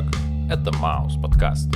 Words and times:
Как? 0.00 0.14
Это 0.50 0.72
Маус 0.78 1.14
подкаст. 1.16 1.68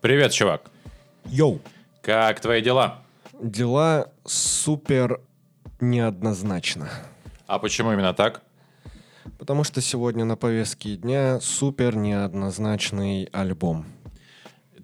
Привет, 0.00 0.32
чувак. 0.32 0.70
Йоу. 1.26 1.60
Как 2.02 2.40
твои 2.40 2.62
дела? 2.62 3.04
Дела 3.40 4.10
супер 4.24 5.20
неоднозначно. 5.80 6.88
А 7.46 7.60
почему 7.60 7.92
именно 7.92 8.12
так? 8.12 8.42
Потому 9.38 9.62
что 9.62 9.80
сегодня 9.80 10.24
на 10.24 10.36
повестке 10.36 10.96
дня 10.96 11.38
супер 11.40 11.94
неоднозначный 11.94 13.28
альбом. 13.32 13.86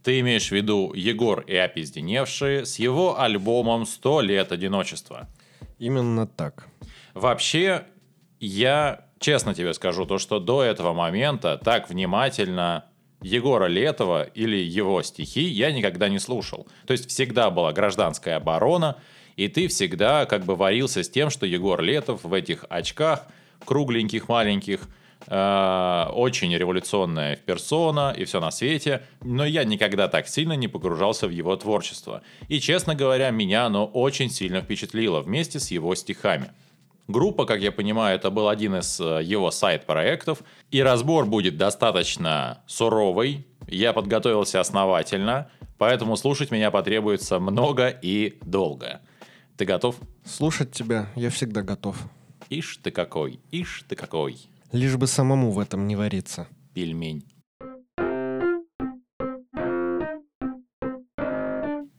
Ты 0.04 0.20
имеешь 0.20 0.48
в 0.48 0.52
виду 0.52 0.92
Егор 0.94 1.40
и 1.40 1.56
опизденевшие 1.56 2.64
с 2.64 2.78
его 2.78 3.20
альбомом 3.20 3.84
«Сто 3.84 4.20
лет 4.20 4.52
одиночества». 4.52 5.28
Именно 5.80 6.26
так. 6.26 6.68
Вообще, 7.14 7.84
я 8.38 9.06
честно 9.18 9.54
тебе 9.54 9.72
скажу, 9.72 10.04
то, 10.04 10.18
что 10.18 10.38
до 10.38 10.62
этого 10.62 10.92
момента 10.92 11.56
так 11.56 11.88
внимательно 11.88 12.84
Егора 13.22 13.66
Летова 13.66 14.24
или 14.24 14.56
его 14.56 15.02
стихи 15.02 15.42
я 15.42 15.72
никогда 15.72 16.10
не 16.10 16.18
слушал. 16.18 16.68
То 16.86 16.92
есть 16.92 17.08
всегда 17.08 17.50
была 17.50 17.72
гражданская 17.72 18.36
оборона, 18.36 18.98
и 19.36 19.48
ты 19.48 19.68
всегда 19.68 20.26
как 20.26 20.44
бы 20.44 20.54
варился 20.54 21.02
с 21.02 21.08
тем, 21.08 21.30
что 21.30 21.46
Егор 21.46 21.80
Летов 21.80 22.24
в 22.24 22.34
этих 22.34 22.66
очках, 22.68 23.26
кругленьких, 23.64 24.28
маленьких, 24.28 24.82
очень 25.26 26.56
революционная 26.56 27.36
персона 27.36 28.14
и 28.16 28.24
все 28.24 28.40
на 28.40 28.50
свете, 28.50 29.02
но 29.22 29.44
я 29.44 29.64
никогда 29.64 30.08
так 30.08 30.28
сильно 30.28 30.54
не 30.54 30.66
погружался 30.66 31.26
в 31.28 31.30
его 31.30 31.54
творчество. 31.56 32.22
И, 32.48 32.58
честно 32.58 32.94
говоря, 32.94 33.30
меня 33.30 33.66
оно 33.66 33.86
очень 33.86 34.30
сильно 34.30 34.62
впечатлило 34.62 35.20
вместе 35.20 35.60
с 35.60 35.70
его 35.70 35.94
стихами. 35.94 36.50
Группа, 37.10 37.44
как 37.44 37.60
я 37.60 37.72
понимаю, 37.72 38.16
это 38.16 38.30
был 38.30 38.48
один 38.48 38.76
из 38.76 39.00
э, 39.00 39.20
его 39.24 39.50
сайт-проектов. 39.50 40.42
И 40.70 40.80
разбор 40.80 41.26
будет 41.26 41.56
достаточно 41.56 42.62
суровый. 42.66 43.46
Я 43.66 43.92
подготовился 43.92 44.60
основательно, 44.60 45.50
поэтому 45.76 46.16
слушать 46.16 46.52
меня 46.52 46.70
потребуется 46.70 47.40
много 47.40 47.88
и 47.88 48.38
долго. 48.42 49.00
Ты 49.56 49.64
готов? 49.64 49.96
Слушать 50.24 50.70
тебя 50.70 51.08
я 51.16 51.30
всегда 51.30 51.62
готов. 51.62 51.96
Ишь 52.48 52.76
ты 52.76 52.92
какой, 52.92 53.40
ишь 53.50 53.84
ты 53.88 53.96
какой. 53.96 54.49
Лишь 54.72 54.96
бы 54.96 55.08
самому 55.08 55.50
в 55.50 55.58
этом 55.58 55.88
не 55.88 55.96
вариться. 55.96 56.46
Пельмень. 56.74 57.24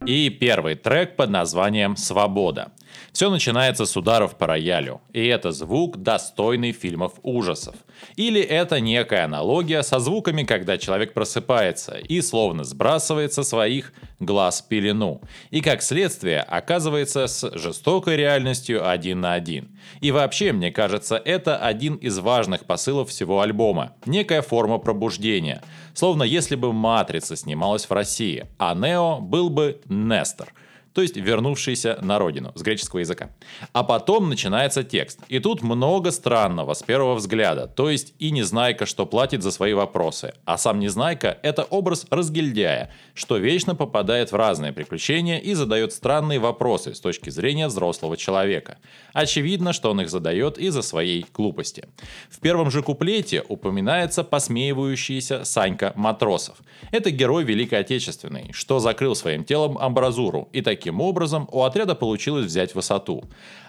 И 0.05 0.29
первый 0.29 0.75
трек 0.75 1.15
под 1.15 1.29
названием 1.29 1.95
«Свобода». 1.97 2.71
Все 3.11 3.29
начинается 3.29 3.85
с 3.85 3.95
ударов 3.95 4.37
по 4.37 4.47
роялю, 4.47 5.01
и 5.13 5.25
это 5.25 5.51
звук, 5.51 5.97
достойный 5.97 6.71
фильмов 6.71 7.13
ужасов. 7.23 7.75
Или 8.15 8.41
это 8.41 8.79
некая 8.79 9.25
аналогия 9.25 9.83
со 9.83 9.99
звуками, 9.99 10.43
когда 10.43 10.77
человек 10.77 11.13
просыпается 11.13 11.97
и 11.97 12.21
словно 12.21 12.63
сбрасывает 12.63 13.33
со 13.33 13.43
своих 13.43 13.93
глаз 14.19 14.61
пелену, 14.61 15.21
и 15.49 15.61
как 15.61 15.81
следствие 15.81 16.41
оказывается 16.41 17.27
с 17.27 17.57
жестокой 17.57 18.17
реальностью 18.17 18.89
один 18.89 19.21
на 19.21 19.33
один. 19.33 19.70
И 19.99 20.11
вообще, 20.11 20.51
мне 20.51 20.71
кажется, 20.71 21.15
это 21.23 21.57
один 21.57 21.95
из 21.95 22.19
важных 22.19 22.65
посылов 22.65 23.09
всего 23.09 23.41
альбома. 23.41 23.93
Некая 24.05 24.41
форма 24.41 24.77
пробуждения. 24.77 25.61
Словно 25.93 26.23
если 26.23 26.55
бы 26.55 26.73
«Матрица» 26.73 27.35
снималась 27.35 27.85
в 27.85 27.91
России, 27.91 28.47
а 28.57 28.73
«Нео» 28.73 29.19
был 29.19 29.49
бы 29.49 29.81
Нестор– 29.87 30.53
то 30.93 31.01
есть 31.01 31.17
вернувшийся 31.17 31.97
на 32.01 32.19
родину 32.19 32.51
с 32.55 32.61
греческого 32.61 32.99
языка. 32.99 33.29
А 33.73 33.83
потом 33.83 34.29
начинается 34.29 34.83
текст. 34.83 35.19
И 35.29 35.39
тут 35.39 35.61
много 35.61 36.11
странного 36.11 36.73
с 36.73 36.83
первого 36.83 37.15
взгляда. 37.15 37.67
То 37.67 37.89
есть 37.89 38.13
и 38.19 38.31
Незнайка, 38.31 38.85
что 38.85 39.05
платит 39.05 39.41
за 39.41 39.51
свои 39.51 39.73
вопросы. 39.73 40.33
А 40.45 40.57
сам 40.57 40.79
Незнайка– 40.79 41.37
это 41.43 41.63
образ 41.63 42.05
разгильдяя, 42.09 42.91
что 43.13 43.37
вечно 43.37 43.75
попадает 43.75 44.31
в 44.31 44.35
разные 44.35 44.73
приключения 44.73 45.39
и 45.39 45.53
задает 45.53 45.93
странные 45.93 46.39
вопросы 46.39 46.93
с 46.93 46.99
точки 46.99 47.29
зрения 47.29 47.67
взрослого 47.67 48.17
человека. 48.17 48.77
Очевидно, 49.13 49.73
что 49.73 49.91
он 49.91 50.01
их 50.01 50.09
задает 50.09 50.57
из-за 50.57 50.81
своей 50.81 51.25
глупости. 51.33 51.87
В 52.29 52.39
первом 52.39 52.69
же 52.69 52.83
куплете 52.83 53.43
упоминается 53.47 54.23
посмеивающийся 54.23 55.43
Санька 55.45 55.93
Матросов. 55.95 56.57
Это 56.91 57.11
герой 57.11 57.43
Великой 57.43 57.79
Отечественной, 57.79 58.51
что 58.51 58.79
закрыл 58.79 59.15
своим 59.15 59.43
телом 59.43 59.77
амбразуру 59.77 60.49
и 60.51 60.61
таким 60.61 60.80
Таким 60.81 60.99
образом, 60.99 61.47
у 61.51 61.61
отряда 61.61 61.93
получилось 61.93 62.47
взять 62.47 62.73
высоту. 62.73 63.23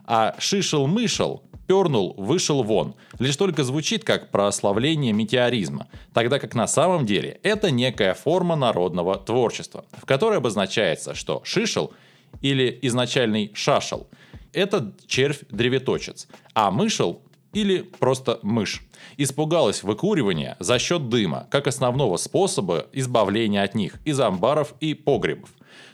А 0.06 0.34
«шишел-мышел» 0.38 1.42
пернул, 1.66 2.14
вышел 2.16 2.62
вон. 2.62 2.94
Лишь 3.18 3.36
только 3.36 3.64
звучит 3.64 4.02
как 4.02 4.30
прославление 4.30 5.12
метеоризма, 5.12 5.88
тогда 6.14 6.38
как 6.38 6.54
на 6.54 6.66
самом 6.66 7.04
деле 7.04 7.38
это 7.42 7.70
некая 7.70 8.14
форма 8.14 8.56
народного 8.56 9.16
творчества, 9.18 9.84
в 9.92 10.06
которой 10.06 10.38
обозначается, 10.38 11.14
что 11.14 11.42
шишел 11.44 11.92
или 12.40 12.78
изначальный 12.80 13.52
шашел– 13.54 14.08
это 14.54 14.94
червь-древоточец, 15.06 16.28
а 16.54 16.70
мышел 16.70 17.20
или 17.52 17.82
просто 17.82 18.38
мышь. 18.42 18.82
Испугалась 19.18 19.82
выкуривания 19.82 20.56
за 20.60 20.78
счет 20.78 21.08
дыма, 21.08 21.46
как 21.50 21.66
основного 21.66 22.16
способа 22.16 22.86
избавления 22.92 23.62
от 23.62 23.74
них 23.74 23.98
из 24.04 24.18
амбаров 24.20 24.74
и 24.80 24.94
погребов. 24.94 25.50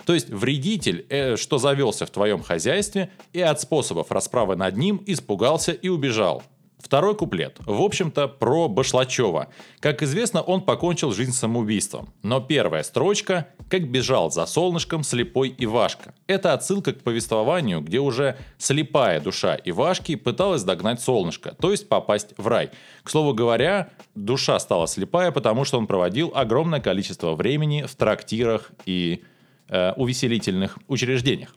То 0.09 0.15
есть 0.15 0.31
вредитель, 0.31 1.05
э, 1.11 1.37
что 1.37 1.59
завелся 1.59 2.07
в 2.07 2.11
твоем 2.11 2.43
хозяйстве, 2.43 3.11
и 3.35 3.43
от 3.43 3.61
способов 3.61 4.11
расправы 4.11 4.57
над 4.57 4.75
ним 4.75 5.03
испугался 5.05 5.73
и 5.73 5.91
убежал. 5.91 6.43
Второй 6.79 7.15
куплет, 7.15 7.59
в 7.67 7.83
общем-то, 7.83 8.27
про 8.27 8.69
Башлачева. 8.69 9.49
Как 9.81 10.03
известно, 10.03 10.41
он 10.41 10.63
покончил 10.63 11.13
жизнь 11.13 11.33
самоубийством. 11.33 12.09
Но 12.23 12.41
первая 12.41 12.85
строчка 12.85 13.49
«Как 13.69 13.91
бежал 13.91 14.31
за 14.31 14.47
солнышком 14.47 15.03
слепой 15.03 15.55
Ивашка». 15.59 16.15
Это 16.27 16.55
отсылка 16.55 16.95
к 16.95 17.03
повествованию, 17.03 17.83
где 17.83 17.99
уже 17.99 18.39
слепая 18.57 19.21
душа 19.21 19.59
Ивашки 19.63 20.15
пыталась 20.15 20.63
догнать 20.63 21.03
солнышко, 21.03 21.55
то 21.61 21.71
есть 21.71 21.87
попасть 21.87 22.33
в 22.39 22.47
рай. 22.47 22.71
К 23.03 23.11
слову 23.11 23.35
говоря, 23.35 23.91
душа 24.15 24.59
стала 24.59 24.87
слепая, 24.89 25.33
потому 25.33 25.67
что 25.67 25.77
он 25.77 25.87
проводил 25.87 26.33
огромное 26.35 26.81
количество 26.81 27.35
времени 27.35 27.83
в 27.83 27.95
трактирах 27.95 28.71
и 28.87 29.23
э, 29.69 29.93
увеселительных 29.93 30.79
учреждениях. 30.89 31.55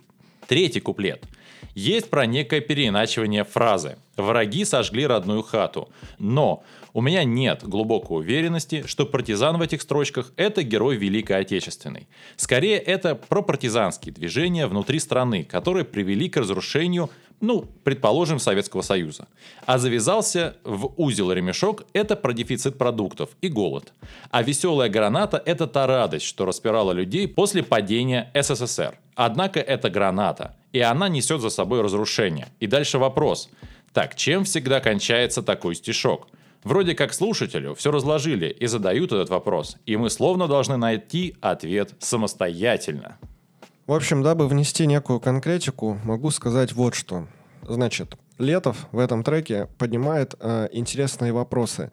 Третий 0.47 0.79
куплет. 0.79 1.25
Есть 1.75 2.09
про 2.09 2.25
некое 2.25 2.59
переиначивание 2.59 3.43
фразы. 3.43 3.97
Враги 4.17 4.65
сожгли 4.65 5.05
родную 5.05 5.41
хату. 5.41 5.89
Но 6.17 6.63
у 6.93 7.01
меня 7.01 7.23
нет 7.23 7.63
глубокой 7.63 8.19
уверенности, 8.19 8.83
что 8.85 9.05
партизан 9.05 9.57
в 9.57 9.61
этих 9.61 9.81
строчках– 9.81 10.33
это 10.35 10.63
герой 10.63 10.97
Великой 10.97 11.39
Отечественной. 11.39 12.07
Скорее, 12.35 12.77
это 12.77 13.15
про 13.15 13.41
партизанские 13.41 14.13
движения 14.13 14.67
внутри 14.67 14.99
страны, 14.99 15.43
которые 15.43 15.85
привели 15.85 16.29
к 16.29 16.37
разрушению 16.37 17.09
ну, 17.41 17.65
предположим, 17.83 18.39
Советского 18.39 18.81
Союза. 18.83 19.27
А 19.65 19.77
завязался 19.77 20.55
в 20.63 20.93
узел 20.97 21.31
ремешок– 21.31 21.83
это 21.93 22.15
про 22.15 22.33
дефицит 22.33 22.77
продуктов 22.77 23.31
и 23.41 23.49
голод. 23.49 23.93
А 24.29 24.43
веселая 24.43 24.89
граната– 24.89 25.41
это 25.45 25.67
та 25.67 25.87
радость, 25.87 26.25
что 26.25 26.45
распирала 26.45 26.91
людей 26.91 27.27
после 27.27 27.63
падения 27.63 28.31
СССР. 28.33 28.97
Однако 29.15 29.59
это 29.59 29.89
граната, 29.89 30.55
и 30.71 30.79
она 30.79 31.09
несет 31.09 31.41
за 31.41 31.49
собой 31.49 31.81
разрушение. 31.81 32.47
И 32.59 32.67
дальше 32.67 32.97
вопрос. 32.97 33.49
Так, 33.93 34.15
чем 34.15 34.45
всегда 34.45 34.79
кончается 34.79 35.43
такой 35.43 35.75
стишок? 35.75 36.27
Вроде 36.63 36.93
как 36.93 37.13
слушателю 37.13 37.73
все 37.73 37.91
разложили 37.91 38.47
и 38.47 38.67
задают 38.67 39.11
этот 39.11 39.29
вопрос, 39.29 39.77
и 39.87 39.97
мы 39.97 40.11
словно 40.11 40.47
должны 40.47 40.77
найти 40.77 41.35
ответ 41.41 41.95
самостоятельно. 41.99 43.17
В 43.91 43.93
общем, 43.93 44.23
дабы 44.23 44.47
внести 44.47 44.87
некую 44.87 45.19
конкретику, 45.19 45.99
могу 46.05 46.31
сказать 46.31 46.71
вот 46.71 46.95
что. 46.95 47.27
Значит, 47.61 48.15
Летов 48.37 48.87
в 48.93 48.99
этом 48.99 49.21
треке 49.21 49.67
поднимает 49.77 50.33
э, 50.39 50.69
интересные 50.71 51.33
вопросы 51.33 51.91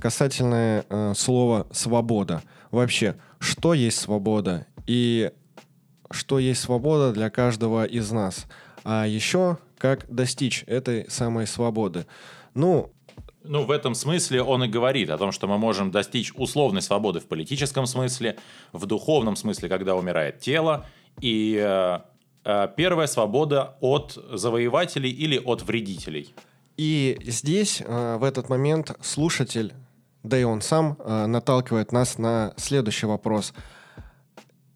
касательно 0.00 0.84
э, 0.88 1.12
слова 1.14 1.68
«свобода». 1.70 2.42
Вообще, 2.72 3.14
что 3.38 3.74
есть 3.74 3.96
свобода 4.00 4.66
и 4.88 5.30
что 6.10 6.40
есть 6.40 6.62
свобода 6.62 7.12
для 7.12 7.30
каждого 7.30 7.84
из 7.84 8.10
нас. 8.10 8.46
А 8.82 9.06
еще, 9.06 9.58
как 9.78 10.12
достичь 10.12 10.64
этой 10.66 11.08
самой 11.08 11.46
свободы. 11.46 12.06
Ну, 12.54 12.90
ну, 13.44 13.64
в 13.64 13.70
этом 13.70 13.94
смысле 13.94 14.42
он 14.42 14.64
и 14.64 14.68
говорит 14.68 15.10
о 15.10 15.18
том, 15.18 15.30
что 15.30 15.46
мы 15.46 15.58
можем 15.58 15.92
достичь 15.92 16.32
условной 16.34 16.82
свободы 16.82 17.20
в 17.20 17.26
политическом 17.26 17.86
смысле, 17.86 18.36
в 18.72 18.86
духовном 18.86 19.36
смысле, 19.36 19.68
когда 19.68 19.94
умирает 19.94 20.40
тело, 20.40 20.84
и 21.20 21.58
э, 21.62 21.98
э, 22.44 22.68
первая 22.76 23.06
свобода 23.06 23.76
от 23.80 24.18
завоевателей 24.32 25.10
или 25.10 25.38
от 25.38 25.62
вредителей. 25.62 26.34
И 26.76 27.18
здесь, 27.24 27.82
э, 27.84 28.16
в 28.16 28.24
этот 28.24 28.48
момент, 28.48 28.96
слушатель, 29.00 29.72
да 30.22 30.38
и 30.38 30.44
он 30.44 30.60
сам, 30.60 30.96
э, 30.98 31.26
наталкивает 31.26 31.92
нас 31.92 32.18
на 32.18 32.52
следующий 32.56 33.06
вопрос. 33.06 33.54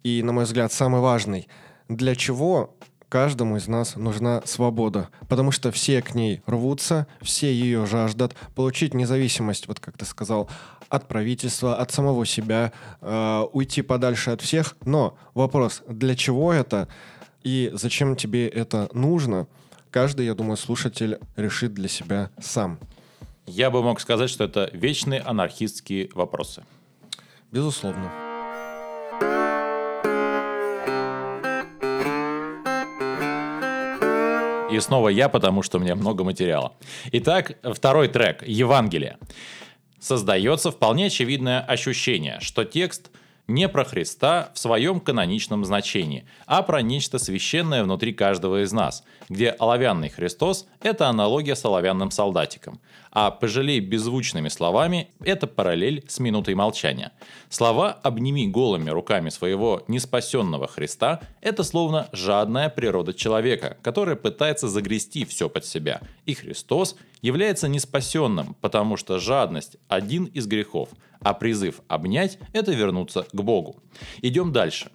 И, 0.02 0.22
на 0.22 0.32
мой 0.32 0.44
взгляд, 0.44 0.72
самый 0.72 1.00
важный. 1.00 1.48
Для 1.88 2.14
чего 2.14 2.76
каждому 3.10 3.56
из 3.56 3.68
нас 3.68 3.96
нужна 3.96 4.40
свобода, 4.46 5.10
потому 5.28 5.50
что 5.50 5.70
все 5.70 6.00
к 6.00 6.14
ней 6.14 6.40
рвутся, 6.46 7.06
все 7.20 7.52
ее 7.52 7.84
жаждут, 7.84 8.34
получить 8.54 8.94
независимость, 8.94 9.68
вот 9.68 9.80
как 9.80 9.98
ты 9.98 10.06
сказал, 10.06 10.48
от 10.88 11.08
правительства, 11.08 11.76
от 11.76 11.90
самого 11.90 12.24
себя, 12.24 12.72
э, 13.00 13.44
уйти 13.52 13.82
подальше 13.82 14.30
от 14.30 14.40
всех. 14.40 14.76
Но 14.84 15.18
вопрос, 15.34 15.82
для 15.88 16.16
чего 16.16 16.52
это 16.52 16.88
и 17.42 17.70
зачем 17.74 18.16
тебе 18.16 18.48
это 18.48 18.88
нужно, 18.92 19.46
каждый, 19.90 20.26
я 20.26 20.34
думаю, 20.34 20.56
слушатель 20.56 21.18
решит 21.36 21.74
для 21.74 21.88
себя 21.88 22.30
сам. 22.40 22.78
Я 23.46 23.70
бы 23.70 23.82
мог 23.82 24.00
сказать, 24.00 24.30
что 24.30 24.44
это 24.44 24.70
вечные 24.72 25.20
анархистские 25.20 26.10
вопросы. 26.14 26.62
Безусловно. 27.50 28.12
И 34.70 34.78
снова 34.78 35.08
я, 35.08 35.28
потому 35.28 35.62
что 35.62 35.78
у 35.78 35.80
меня 35.80 35.96
много 35.96 36.22
материала. 36.22 36.72
Итак, 37.10 37.58
второй 37.74 38.08
трек 38.08 38.46
«Евангелие». 38.46 39.18
Создается 39.98 40.70
вполне 40.70 41.06
очевидное 41.06 41.60
ощущение, 41.60 42.38
что 42.40 42.64
текст 42.64 43.10
не 43.48 43.68
про 43.68 43.84
Христа 43.84 44.50
в 44.54 44.58
своем 44.58 45.00
каноничном 45.00 45.64
значении, 45.64 46.24
а 46.46 46.62
про 46.62 46.82
нечто 46.82 47.18
священное 47.18 47.82
внутри 47.82 48.12
каждого 48.12 48.62
из 48.62 48.72
нас, 48.72 49.02
где 49.28 49.50
оловянный 49.50 50.08
Христос– 50.08 50.66
это 50.80 51.08
аналогия 51.08 51.56
с 51.56 51.64
оловянным 51.64 52.12
солдатиком, 52.12 52.80
а 53.10 53.30
«пожалей 53.30 53.80
беззвучными 53.80 54.48
словами»– 54.48 55.08
это 55.20 55.46
параллель 55.46 56.04
с 56.08 56.20
минутой 56.20 56.54
молчания. 56.54 57.12
Слова 57.48 57.92
«обними 57.92 58.46
голыми 58.46 58.90
руками 58.90 59.30
своего 59.30 59.82
неспасенного 59.88 60.66
Христа»– 60.66 61.20
это 61.40 61.64
словно 61.64 62.08
жадная 62.12 62.68
природа 62.68 63.12
человека, 63.12 63.76
которая 63.82 64.16
пытается 64.16 64.68
загрести 64.68 65.24
все 65.24 65.48
под 65.48 65.64
себя, 65.64 66.00
и 66.26 66.34
Христос 66.34 66.96
является 67.22 67.68
неспасенным, 67.68 68.56
потому 68.60 68.96
что 68.96 69.18
жадность– 69.18 69.76
один 69.88 70.24
из 70.24 70.46
грехов– 70.46 70.90
а 71.20 71.34
призыв 71.34 71.80
обнять– 71.88 72.38
это 72.52 72.72
вернуться 72.72 73.26
к 73.30 73.42
Богу. 73.42 73.82
Идем 74.22 74.52
дальше. 74.52 74.90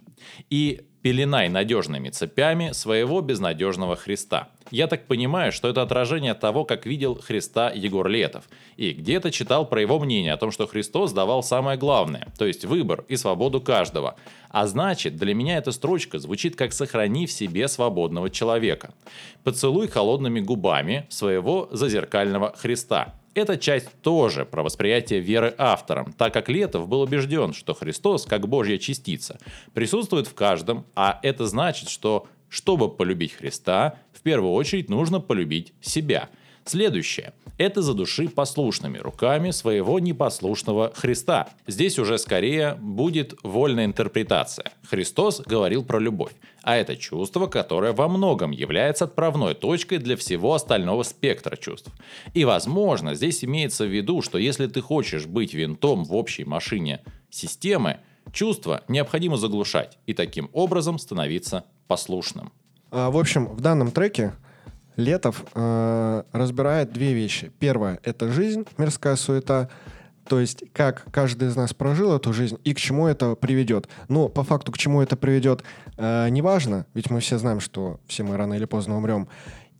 И 0.49 0.87
пеленай 1.05 1.49
надежными 1.49 2.09
цепями 2.09 2.71
своего 2.71 3.21
безнадежного 3.21 3.95
Христа. 3.95 4.47
Я 4.71 4.87
так 4.87 5.05
понимаю, 5.05 5.51
что 5.51 5.67
это 5.69 5.83
отражение 5.83 6.33
того, 6.33 6.65
как 6.65 6.87
видел 6.87 7.21
Христа 7.21 7.69
Егор 7.69 8.07
Летов. 8.07 8.45
И 8.75 8.91
где-то 8.91 9.29
читал 9.29 9.67
про 9.67 9.81
его 9.81 9.99
мнение 9.99 10.33
о 10.33 10.37
том, 10.37 10.49
что 10.49 10.65
Христос 10.65 11.13
давал 11.13 11.43
самое 11.43 11.77
главное, 11.77 12.29
то 12.39 12.47
есть 12.47 12.65
выбор 12.65 13.05
и 13.07 13.17
свободу 13.17 13.61
каждого. 13.61 14.15
А 14.49 14.65
значит, 14.65 15.15
для 15.15 15.35
меня 15.35 15.59
эта 15.59 15.71
строчка 15.71 16.17
звучит 16.17 16.55
как 16.55 16.73
«сохрани 16.73 17.27
в 17.27 17.31
себе 17.31 17.67
свободного 17.67 18.31
человека». 18.31 18.95
Поцелуй 19.43 19.87
холодными 19.87 20.39
губами 20.39 21.05
своего 21.09 21.69
зазеркального 21.71 22.55
Христа. 22.57 23.13
Эта 23.35 23.57
часть 23.57 23.89
тоже 24.01 24.45
про 24.45 24.63
восприятие 24.63 25.19
веры 25.19 25.53
автором, 25.57 26.13
так 26.13 26.33
как 26.33 26.47
Летов 26.47 26.87
был 26.87 27.01
убежден, 27.01 27.53
что 27.53 27.73
Христос, 27.73 28.25
как 28.25 28.47
Божья 28.47 28.77
частица, 28.77 29.37
присутствует 29.73 30.25
в 30.25 30.33
каждом, 30.33 30.85
а 30.95 31.19
это 31.21 31.45
значит, 31.45 31.89
что 31.89 32.27
чтобы 32.47 32.89
полюбить 32.89 33.33
Христа, 33.33 33.99
в 34.13 34.21
первую 34.21 34.53
очередь 34.53 34.89
нужно 34.89 35.19
полюбить 35.19 35.73
себя– 35.81 36.29
Следующее. 36.65 37.33
Это 37.59 37.83
за 37.83 37.93
души 37.93 38.27
послушными 38.27 38.97
руками 38.97 39.51
своего 39.51 39.99
непослушного 39.99 40.91
Христа. 40.95 41.47
Здесь 41.67 41.99
уже 41.99 42.17
скорее 42.17 42.73
будет 42.81 43.35
вольная 43.43 43.85
интерпретация. 43.85 44.71
Христос 44.89 45.41
говорил 45.41 45.85
про 45.85 45.99
любовь, 45.99 46.33
а 46.63 46.75
это 46.75 46.97
чувство, 46.97 47.45
которое 47.45 47.93
во 47.93 48.09
многом 48.09 48.49
является 48.49 49.05
отправной 49.05 49.53
точкой 49.53 49.99
для 49.99 50.17
всего 50.17 50.55
остального 50.55 51.03
спектра 51.03 51.55
чувств. 51.55 51.91
И 52.33 52.43
возможно, 52.45 53.13
здесь 53.13 53.45
имеется 53.45 53.85
в 53.85 53.89
виду, 53.89 54.23
что 54.23 54.39
если 54.39 54.65
ты 54.65 54.81
хочешь 54.81 55.27
быть 55.27 55.53
винтом 55.53 56.03
в 56.03 56.15
общей 56.15 56.45
машине 56.45 57.01
системы, 57.29 57.99
чувства 58.33 58.81
необходимо 58.87 59.37
заглушать 59.37 59.99
и 60.07 60.15
таким 60.15 60.49
образом 60.51 60.97
становиться 60.97 61.63
послушным. 61.87 62.51
А, 62.89 63.11
в 63.11 63.17
общем, 63.17 63.47
в 63.47 63.61
данном 63.61 63.91
треке 63.91 64.33
Летов 64.95 65.43
э, 65.53 66.23
разбирает 66.31 66.91
две 66.93 67.13
вещи. 67.13 67.51
Первое— 67.59 67.99
это 68.03 68.31
жизнь, 68.31 68.65
мирская 68.77 69.15
суета, 69.15 69.69
то 70.27 70.39
есть 70.39 70.63
как 70.73 71.05
каждый 71.11 71.49
из 71.49 71.55
нас 71.55 71.73
прожил 71.73 72.15
эту 72.15 72.33
жизнь 72.33 72.57
и 72.63 72.73
к 72.73 72.77
чему 72.77 73.07
это 73.07 73.35
приведет. 73.35 73.87
Но 74.07 74.27
по 74.27 74.43
факту 74.43 74.71
к 74.71 74.77
чему 74.77 75.01
это 75.01 75.15
приведет, 75.15 75.63
э, 75.97 76.29
неважно, 76.29 76.85
ведь 76.93 77.09
мы 77.09 77.19
все 77.19 77.37
знаем, 77.37 77.59
что 77.59 77.99
все 78.07 78.23
мы 78.23 78.37
рано 78.37 78.55
или 78.55 78.65
поздно 78.65 78.97
умрем. 78.97 79.27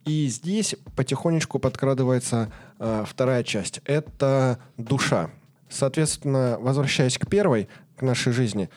И 0.06 0.27
здесь 0.27 0.75
потихонечку 0.95 1.57
подкрадывается 1.57 2.51
э, 2.77 3.06
вторая 3.07 3.44
часть. 3.44 3.81
Это 3.85 4.59
душа. 4.77 5.31
Соответственно, 5.67 6.57
возвращаясь 6.59 7.17
к 7.17 7.27
первой, 7.27 7.67
к 7.97 8.03
нашей 8.03 8.31
жизни, 8.31 8.69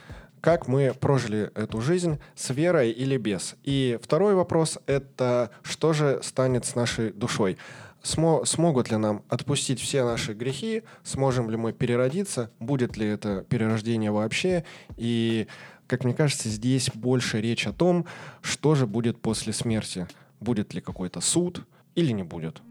как 0.48 0.66
мы 0.66 0.94
прожили 0.98 1.50
эту 1.54 1.82
жизнь 1.82 2.18
с 2.34 2.48
верой 2.48 2.90
или 2.90 3.18
без. 3.18 3.56
И 3.64 3.98
второй 4.02 4.34
вопрос— 4.34 4.78
это 4.86 5.50
что 5.62 5.92
же 5.92 6.20
станет 6.22 6.64
с 6.64 6.74
нашей 6.74 7.12
душой? 7.12 7.58
Смо 8.02 8.46
смогут 8.46 8.90
ли 8.90 8.96
нам 8.96 9.22
отпустить 9.28 9.78
все 9.78 10.04
наши 10.04 10.32
грехи? 10.32 10.84
Сможем 11.02 11.50
ли 11.50 11.58
мы 11.58 11.74
переродиться? 11.74 12.50
Будет 12.60 12.96
ли 12.96 13.06
это 13.06 13.44
перерождение 13.50 14.10
вообще? 14.10 14.64
И, 14.96 15.48
как 15.86 16.04
мне 16.04 16.14
кажется, 16.14 16.48
здесь 16.48 16.88
больше 16.94 17.42
речь 17.42 17.66
о 17.66 17.74
том, 17.74 18.06
что 18.40 18.74
же 18.74 18.86
будет 18.86 19.20
после 19.20 19.52
смерти. 19.52 20.08
Будет 20.40 20.72
ли 20.72 20.80
какой-то 20.80 21.20
суд 21.20 21.66
или 21.94 22.10
не 22.12 22.22
будет. 22.22 22.62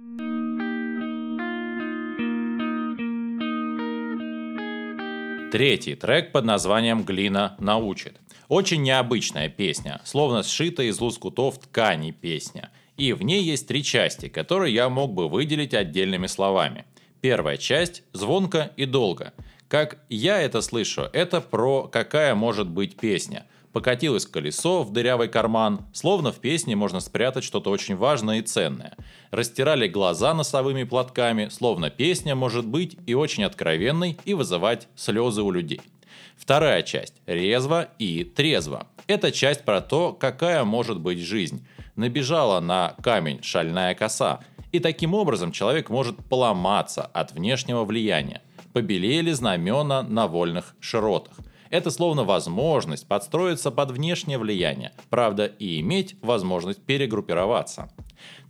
Третий 5.51 5.95
трек 5.95 6.33
под 6.33 6.43
названием 6.43 7.03
«Глина 7.03 7.55
научит». 7.57 8.19
Очень 8.49 8.83
необычная 8.83 9.47
песня, 9.47 10.01
словно 10.03 10.43
сшитая 10.43 10.87
из 10.87 10.99
лоскутов 10.99 11.57
ткани 11.59 12.11
песня. 12.11 12.69
И 12.97 13.13
в 13.13 13.23
ней 13.23 13.41
есть 13.41 13.65
три 13.65 13.81
части, 13.81 14.27
которые 14.27 14.73
я 14.73 14.89
мог 14.89 15.13
бы 15.13 15.29
выделить 15.29 15.73
отдельными 15.73 16.27
словами. 16.27 16.83
Первая 17.21 17.55
часть– 17.55 18.03
звонко 18.11 18.73
и 18.75 18.85
долго. 18.85 19.31
Как 19.69 19.99
я 20.09 20.41
это 20.41 20.61
слышу, 20.61 21.03
это 21.13 21.39
про 21.39 21.87
какая 21.87 22.35
может 22.35 22.67
быть 22.67 22.97
песня– 22.97 23.47
Покатилось 23.77 24.25
колесо 24.25 24.81
в 24.81 24.91
дырявый 24.91 25.27
карман, 25.27 25.85
словно 25.93 26.31
в 26.31 26.39
песне 26.39 26.75
можно 26.75 26.99
спрятать 26.99 27.43
что-то 27.43 27.69
очень 27.69 27.95
важное 27.95 28.39
и 28.39 28.41
ценное. 28.41 28.95
Растирали 29.29 29.87
глаза 29.87 30.33
носовыми 30.33 30.83
платками, 30.83 31.49
словно 31.49 31.91
песня 31.91 32.33
может 32.33 32.65
быть 32.65 32.97
и 33.05 33.13
очень 33.13 33.43
откровенной 33.43 34.17
и 34.25 34.33
вызывать 34.33 34.87
слезы 34.95 35.43
у 35.43 35.51
людей. 35.51 35.79
Вторая 36.35 36.81
часть– 36.81 37.13
резво 37.27 37.89
и 37.99 38.23
трезво. 38.23 38.87
Это 39.05 39.31
часть 39.31 39.63
про 39.63 39.79
то, 39.79 40.11
какая 40.11 40.63
может 40.63 40.99
быть 40.99 41.19
жизнь. 41.19 41.63
Набежала 41.95 42.59
на 42.59 42.95
камень 43.03 43.43
шальная 43.43 43.93
коса, 43.93 44.39
и 44.71 44.79
таким 44.79 45.13
образом 45.13 45.51
человек 45.51 45.91
может 45.91 46.17
поломаться 46.27 47.03
от 47.03 47.31
внешнего 47.31 47.83
влияния. 47.85 48.41
Побелели 48.73 49.33
знамена 49.33 50.01
на 50.01 50.25
вольных 50.25 50.75
широтах. 50.79 51.37
Это 51.69 51.91
словно 51.91 52.23
возможность 52.23 53.07
подстроиться 53.07 53.71
под 53.71 53.91
внешнее 53.91 54.37
влияние, 54.37 54.93
правда 55.09 55.45
и 55.45 55.79
иметь 55.81 56.15
возможность 56.21 56.81
перегруппироваться. 56.81 57.91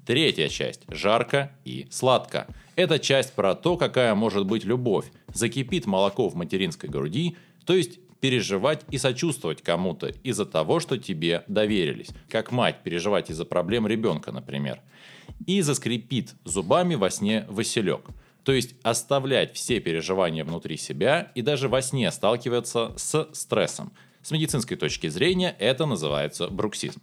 Третья 0.05 0.47
часть– 0.47 0.83
жарко 0.87 1.51
и 1.65 1.87
сладко. 1.91 2.47
Это 2.75 2.97
часть 2.99 3.33
про 3.33 3.55
то, 3.55 3.75
какая 3.75 4.15
может 4.15 4.45
быть 4.45 4.63
любовь. 4.63 5.11
Закипит 5.33 5.85
молоко 5.85 6.29
в 6.29 6.35
материнской 6.35 6.89
груди, 6.89 7.35
то 7.65 7.73
есть 7.73 7.99
переживать 8.21 8.83
и 8.89 8.97
сочувствовать 8.97 9.61
кому-то 9.61 10.07
из-за 10.07 10.45
того, 10.45 10.79
что 10.79 10.97
тебе 10.97 11.43
доверились. 11.47 12.09
Как 12.29 12.51
мать 12.51 12.77
переживать 12.83 13.29
из-за 13.29 13.45
проблем 13.45 13.85
ребенка, 13.85 14.31
например. 14.31 14.81
И 15.45 15.61
заскрипит 15.61 16.35
зубами 16.45 16.95
во 16.95 17.09
сне 17.09 17.45
Василек– 17.49 18.05
то 18.47 18.53
есть 18.53 18.75
оставлять 18.81 19.53
все 19.53 19.81
переживания 19.81 20.45
внутри 20.45 20.77
себя 20.77 21.33
и 21.35 21.41
даже 21.41 21.67
во 21.67 21.81
сне 21.81 22.09
сталкиваться 22.13 22.93
с 22.95 23.27
стрессом. 23.33 23.91
С 24.21 24.31
медицинской 24.31 24.77
точки 24.77 25.07
зрения 25.07 25.53
это 25.59 25.85
называется 25.85 26.47
бруксизм. 26.47 27.01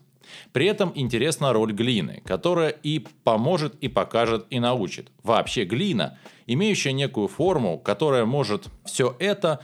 При 0.55 0.65
этом 0.65 0.91
интересна 0.95 1.53
роль 1.53 1.75
глины, 1.75 2.23
которая 2.25 2.71
и 2.71 3.07
поможет, 3.25 3.75
и 3.83 3.89
покажет, 3.89 4.47
и 4.49 4.59
научит. 4.59 5.13
Вообще 5.23 5.65
глина, 5.67 6.19
имеющая 6.47 6.95
некую 6.95 7.29
форму, 7.29 7.79
которая 7.79 8.25
может 8.25 8.69
все 8.87 9.15
это, 9.19 9.63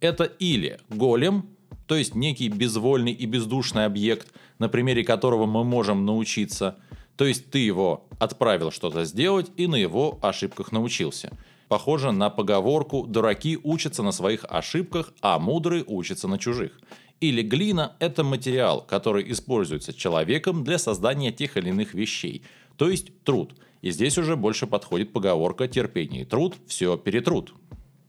это 0.00 0.24
или 0.24 0.80
голем, 0.88 1.50
то 1.86 1.94
есть 1.94 2.16
некий 2.16 2.48
безвольный 2.48 3.12
и 3.12 3.26
бездушный 3.26 3.84
объект, 3.84 4.32
на 4.58 4.68
примере 4.68 5.04
которого 5.04 5.46
мы 5.46 5.62
можем 5.62 6.04
научиться– 6.04 6.76
то 7.20 7.26
есть 7.26 7.50
ты 7.50 7.58
его 7.58 8.08
отправил 8.18 8.70
что-то 8.70 9.04
сделать 9.04 9.52
и 9.58 9.66
на 9.66 9.76
его 9.76 10.18
ошибках 10.22 10.72
научился. 10.72 11.36
Похоже 11.68 12.12
на 12.12 12.30
поговорку 12.30 13.06
«дураки 13.06 13.58
учатся 13.62 14.02
на 14.02 14.10
своих 14.10 14.46
ошибках, 14.48 15.12
а 15.20 15.38
мудрые 15.38 15.84
учатся 15.86 16.28
на 16.28 16.38
чужих». 16.38 16.80
Или 17.20 17.42
глина– 17.42 17.94
это 17.98 18.24
материал, 18.24 18.80
который 18.80 19.30
используется 19.30 19.92
человеком 19.92 20.64
для 20.64 20.78
создания 20.78 21.30
тех 21.30 21.58
или 21.58 21.68
иных 21.68 21.92
вещей, 21.92 22.42
то 22.78 22.88
есть 22.88 23.22
труд. 23.22 23.52
И 23.82 23.90
здесь 23.90 24.16
уже 24.16 24.34
больше 24.34 24.66
подходит 24.66 25.12
поговорка 25.12 25.68
«терпение 25.68 26.22
и 26.22 26.24
труд– 26.24 26.54
все 26.66 26.96
перетрут». 26.96 27.52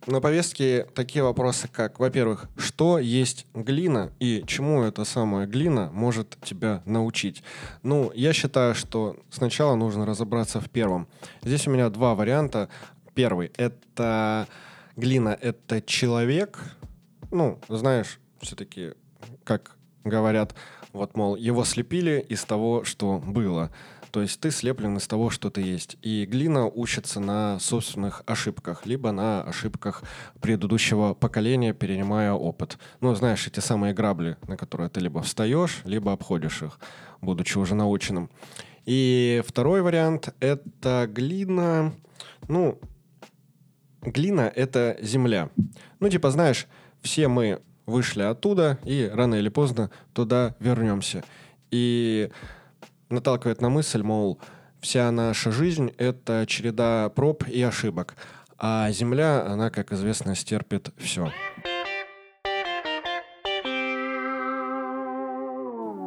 На 0.07 0.19
повестке 0.19 0.87
такие 0.95 1.23
вопросы, 1.23 1.67
как, 1.71 1.99
во-первых, 1.99 2.49
что 2.57 2.97
есть 2.97 3.45
глина 3.53 4.11
и 4.19 4.43
чему 4.47 4.81
эта 4.81 5.05
самая 5.05 5.45
глина 5.45 5.91
может 5.93 6.37
тебя 6.43 6.81
научить? 6.85 7.43
Ну, 7.83 8.11
я 8.15 8.33
считаю, 8.33 8.73
что 8.73 9.17
сначала 9.29 9.75
нужно 9.75 10.07
разобраться 10.07 10.59
в 10.59 10.71
первом. 10.71 11.07
Здесь 11.43 11.67
у 11.67 11.71
меня 11.71 11.89
два 11.89 12.15
варианта. 12.15 12.67
Первый— 13.13 13.51
это 13.57 14.47
глина— 14.95 15.37
это 15.41 15.81
человек. 15.81 16.57
Ну, 17.29 17.59
знаешь, 17.67 18.19
все-таки, 18.41 18.93
как 19.43 19.75
говорят, 20.03 20.55
вот, 20.93 21.15
мол, 21.15 21.35
его 21.35 21.63
слепили 21.63 22.25
из 22.27 22.43
того, 22.43 22.83
что 22.85 23.19
было. 23.19 23.69
То 24.11 24.21
есть 24.21 24.39
ты 24.41 24.51
слеплен 24.51 24.97
из 24.97 25.07
того, 25.07 25.29
что 25.29 25.49
ты 25.49 25.61
есть. 25.61 25.97
И 26.01 26.25
глина 26.25 26.67
учится 26.67 27.19
на 27.19 27.59
собственных 27.59 28.23
ошибках, 28.25 28.85
либо 28.85 29.11
на 29.11 29.41
ошибках 29.43 30.03
предыдущего 30.41 31.13
поколения, 31.13 31.73
перенимая 31.73 32.33
опыт. 32.33 32.77
Ну, 32.99 33.15
знаешь, 33.15 33.47
эти 33.47 33.61
самые 33.61 33.93
грабли, 33.93 34.37
на 34.47 34.57
которые 34.57 34.89
ты 34.89 34.99
либо 34.99 35.21
встаешь, 35.21 35.81
либо 35.85 36.11
обходишь 36.11 36.61
их, 36.61 36.79
будучи 37.21 37.57
уже 37.57 37.73
наученным. 37.73 38.29
И 38.85 39.41
второй 39.47 39.81
вариант— 39.81 40.33
это 40.39 41.07
глина... 41.09 41.93
Ну, 42.49 42.79
глина— 44.01 44.51
это 44.55 44.97
земля. 45.01 45.49
Ну, 45.99 46.09
типа, 46.09 46.31
знаешь, 46.31 46.67
все 47.01 47.27
мы 47.27 47.61
вышли 47.85 48.23
оттуда, 48.23 48.77
и 48.83 49.09
рано 49.11 49.35
или 49.35 49.49
поздно 49.49 49.89
туда 50.13 50.55
вернемся. 50.59 51.23
И 51.69 52.29
наталкивает 53.11 53.61
на 53.61 53.69
мысль, 53.69 54.01
мол, 54.01 54.39
вся 54.79 55.11
наша 55.11 55.51
жизнь— 55.51 55.93
это 55.97 56.45
череда 56.47 57.09
проб 57.09 57.47
и 57.47 57.61
ошибок, 57.61 58.15
а 58.57 58.89
Земля, 58.91 59.45
она, 59.45 59.69
как 59.69 59.91
известно, 59.91 60.35
стерпит 60.35 60.89
все. 60.97 61.31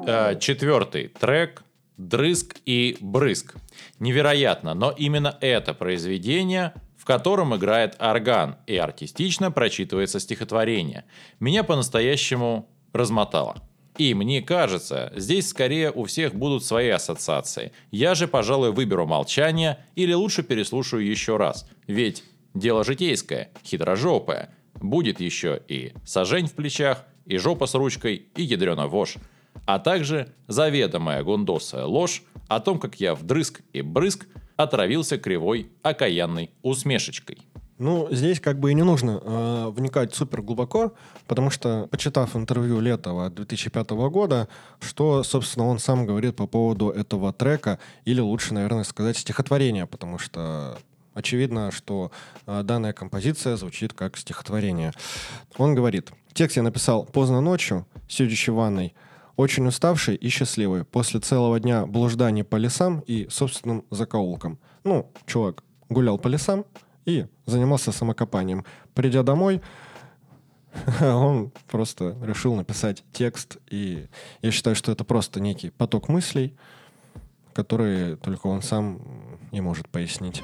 Э, 0.07 0.39
четвертый 0.39 1.09
трек 1.09 1.63
«Дрызг 1.97 2.57
и 2.65 2.97
брызг». 3.01 3.55
Невероятно, 3.99 4.75
но 4.75 4.91
именно 4.91 5.37
это 5.41 5.75
произведение 5.75 6.73
в 7.05 7.07
котором 7.07 7.55
играет 7.55 7.97
орган 8.01 8.57
и 8.67 8.79
артистично 8.79 9.51
прочитывается 9.51 10.19
стихотворение, 10.19 11.05
меня 11.39 11.63
по-настоящему 11.63 12.67
размотало. 12.95 13.57
И 13.97 14.13
мне 14.13 14.43
кажется, 14.43 15.13
здесь 15.15 15.49
скорее 15.49 15.93
у 15.93 16.05
всех 16.05 16.35
будут 16.35 16.65
свои 16.65 16.89
ассоциации. 16.89 17.73
Я 17.93 18.15
же, 18.15 18.27
пожалуй, 18.27 18.73
выберу 18.73 19.07
молчание 19.07 19.79
или 19.95 20.13
лучше 20.13 20.43
переслушаю 20.43 21.07
еще 21.07 21.37
раз. 21.37 21.69
Ведь 21.87 22.25
дело 22.55 22.83
житейское, 22.85 23.51
хитрожопое. 23.65 24.51
Будет 24.75 25.21
еще 25.21 25.61
и 25.69 25.93
сажень 26.05 26.49
в 26.49 26.55
плечах, 26.55 27.05
и 27.25 27.37
жопа 27.37 27.67
с 27.67 27.75
ручкой, 27.75 28.27
и 28.35 28.43
ядрена 28.43 28.89
вошь. 28.89 29.17
А 29.67 29.79
также 29.79 30.35
заведомая 30.49 31.23
гундосая 31.23 31.85
ложь 31.85 32.23
о 32.49 32.59
том, 32.59 32.81
как 32.81 33.01
я 33.01 33.15
вдрызг 33.15 33.63
и 33.73 33.81
брызг 33.81 34.27
отравился 34.57 35.19
кривой 35.19 35.71
окаянной 35.83 36.51
усмешечкой. 36.63 37.39
Ну, 37.79 38.09
здесь 38.13 38.41
как 38.41 38.61
бы 38.61 38.71
и 38.71 38.75
не 38.75 38.85
нужно 38.85 39.21
э, 39.23 39.73
вникать 39.75 40.15
супер 40.15 40.43
глубоко, 40.43 40.95
потому 41.27 41.51
что, 41.51 41.89
почитав 41.91 42.37
интервью 42.37 42.79
Летова 42.79 43.31
2005 43.31 43.91
года, 43.91 44.49
что, 44.81 45.25
собственно, 45.25 45.67
он 45.67 45.81
сам 45.81 46.07
говорит 46.07 46.37
по 46.37 46.47
поводу 46.47 46.91
этого 46.91 47.33
трека, 47.33 47.81
или 48.05 48.21
лучше, 48.21 48.55
наверное, 48.55 48.85
сказать 48.85 49.17
стихотворения, 49.17 49.87
потому 49.87 50.19
что 50.19 50.79
очевидно, 51.15 51.73
что 51.73 52.13
э, 52.47 52.63
данная 52.63 52.93
композиция 52.93 53.57
звучит 53.57 53.93
как 53.93 54.17
стихотворение. 54.19 54.93
Он 55.57 55.75
говорит, 55.75 56.13
текст 56.33 56.57
я 56.57 56.63
написал 56.63 57.05
поздно 57.05 57.41
ночью, 57.41 57.87
сидячи 58.09 58.51
в 58.51 58.55
ванной, 58.55 58.95
очень 59.35 59.67
уставший 59.67 60.15
и 60.15 60.29
счастливый, 60.29 60.85
после 60.85 61.19
целого 61.19 61.59
дня 61.59 61.87
блужданий 61.87 62.45
по 62.45 62.55
лесам 62.55 63.01
и 63.01 63.27
собственным 63.31 63.85
закоулкам. 63.91 64.61
Ну, 64.85 65.11
чувак 65.27 65.65
гулял 65.89 66.19
по 66.19 66.29
лесам, 66.29 66.65
и 67.05 67.27
занимался 67.47 67.93
самокопанием. 67.93 68.65
Придя 68.95 69.23
домой, 69.23 69.61
он 71.01 71.53
просто 71.69 72.17
решил 72.23 72.55
написать 72.55 73.05
текст, 73.13 73.59
и 73.71 74.09
я 74.43 74.51
считаю, 74.51 74.77
что 74.77 74.93
это 74.93 75.05
просто 75.05 75.41
некий 75.41 75.71
поток 75.71 76.09
мыслей, 76.09 76.57
которые 77.53 78.17
только 78.17 78.47
он 78.49 78.63
сам 78.63 79.01
не 79.53 79.61
может 79.61 79.89
пояснить. 79.89 80.43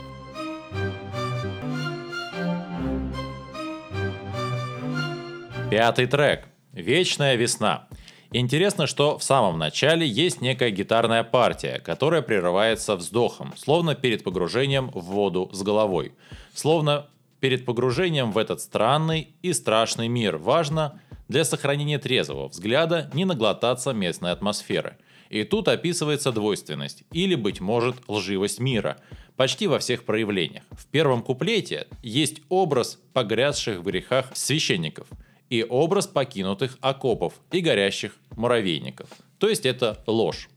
Пятый 5.71 6.07
трек. 6.07 6.47
Вечная 6.73 7.37
весна. 7.37 7.89
Интересно, 8.33 8.87
что 8.87 9.19
в 9.19 9.25
самом 9.25 9.59
начале 9.59 10.07
есть 10.07 10.41
некая 10.41 10.71
гитарная 10.71 11.25
партия, 11.25 11.81
которая 11.81 12.23
прерывается 12.23 12.95
вздохом, 12.95 13.53
словно 13.57 13.97
перед 13.97 14.23
погружением 14.23 14.91
в 14.95 15.01
воду 15.01 15.51
с 15.53 15.63
головой. 15.63 16.13
Словно 16.55 17.09
перед 17.41 17.65
погружением 17.65 18.31
в 18.31 18.39
этот 18.39 18.61
странный 18.61 19.35
и 19.43 19.53
страшный 19.53 20.07
мир 20.07 20.37
важно 20.37 21.01
для 21.29 21.45
сохранения 21.45 21.99
трезвого 21.99 22.49
взгляда 22.49 23.11
не 23.15 23.25
наглотаться 23.25 23.93
местной 23.93 24.31
атмосферы. 24.31 24.97
И 25.29 25.43
тут 25.43 25.67
описывается 25.67 26.31
двойственность 26.31 27.03
или, 27.11 27.35
быть 27.35 27.61
может, 27.61 27.97
лживость 28.07 28.61
мира, 28.61 28.99
почти 29.35 29.67
во 29.67 29.81
всех 29.81 30.05
проявлениях. 30.05 30.63
В 30.71 30.87
первом 30.87 31.23
куплете 31.23 31.89
есть 32.03 32.43
образ 32.49 33.01
погрязших 33.13 33.79
в 33.79 33.83
грехах 33.83 34.31
священников– 34.35 35.09
и 35.51 35.67
образ 35.69 36.07
покинутых 36.07 36.79
окопов 36.81 37.35
и 37.51 37.61
горящих 37.61 38.17
муравейников. 38.37 39.09
То 39.39 39.49
есть 39.49 39.67
это 39.67 40.03
ложь. 40.07 40.49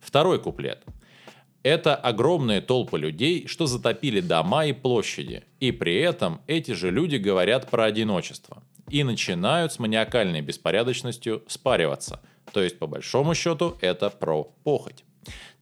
Второй 0.00 0.40
куплет. 0.40 0.84
Это 1.62 1.96
огромные 1.96 2.60
толпы 2.60 2.96
людей, 2.96 3.48
что 3.48 3.66
затопили 3.66 4.20
дома 4.20 4.66
и 4.66 4.72
площади, 4.72 5.42
и 5.58 5.72
при 5.72 5.96
этом 5.96 6.40
эти 6.46 6.70
же 6.70 6.92
люди 6.92 7.16
говорят 7.16 7.68
про 7.68 7.86
одиночество 7.86 8.62
и 8.88 9.02
начинают 9.02 9.72
с 9.72 9.80
маниакальной 9.80 10.42
беспорядочностью 10.42 11.42
спариваться. 11.48 12.20
То 12.52 12.62
есть, 12.62 12.78
по 12.78 12.86
большому 12.86 13.34
счету, 13.34 13.76
это 13.80 14.10
про 14.10 14.44
похоть. 14.62 15.04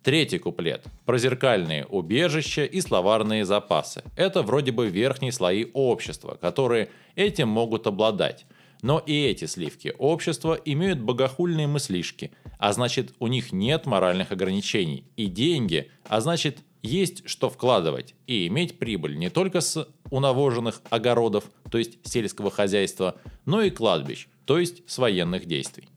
Третий 0.03 0.37
куплет. 0.37 0.85
Про 1.07 1.17
зеркальные 1.17 1.87
убежища 1.87 2.67
и 2.67 2.83
словарные 2.83 3.47
запасы. 3.47 4.03
Это 4.15 4.43
вроде 4.43 4.71
бы 4.71 4.89
верхние 4.89 5.33
слои 5.33 5.65
общества, 5.73 6.37
которые 6.39 6.91
этим 7.17 7.49
могут 7.49 7.87
обладать. 7.87 8.45
Но 8.85 8.99
и 8.99 9.15
эти 9.15 9.47
сливки 9.47 9.95
общества 9.97 10.61
имеют 10.63 11.01
богохульные 11.01 11.67
мыслишки, 11.67 12.33
а 12.59 12.71
значит 12.75 13.15
у 13.19 13.29
них 13.29 13.51
нет 13.51 13.87
моральных 13.87 14.31
ограничений. 14.31 15.05
И 15.17 15.25
деньги, 15.25 15.91
а 16.07 16.21
значит 16.21 16.59
есть 16.83 17.27
что 17.27 17.49
вкладывать 17.49 18.15
и 18.27 18.47
иметь 18.47 18.79
прибыль 18.79 19.17
не 19.17 19.31
только 19.31 19.63
с 19.63 19.89
унавоженных 20.11 20.83
огородов, 20.91 21.45
то 21.71 21.79
есть 21.79 21.97
сельского 22.07 22.51
хозяйства, 22.51 23.17
но 23.47 23.63
и 23.63 23.71
кладбищ, 23.71 24.29
то 24.45 24.59
есть 24.59 24.83
с 24.87 24.99
военных 24.99 25.47
действий. 25.47 25.89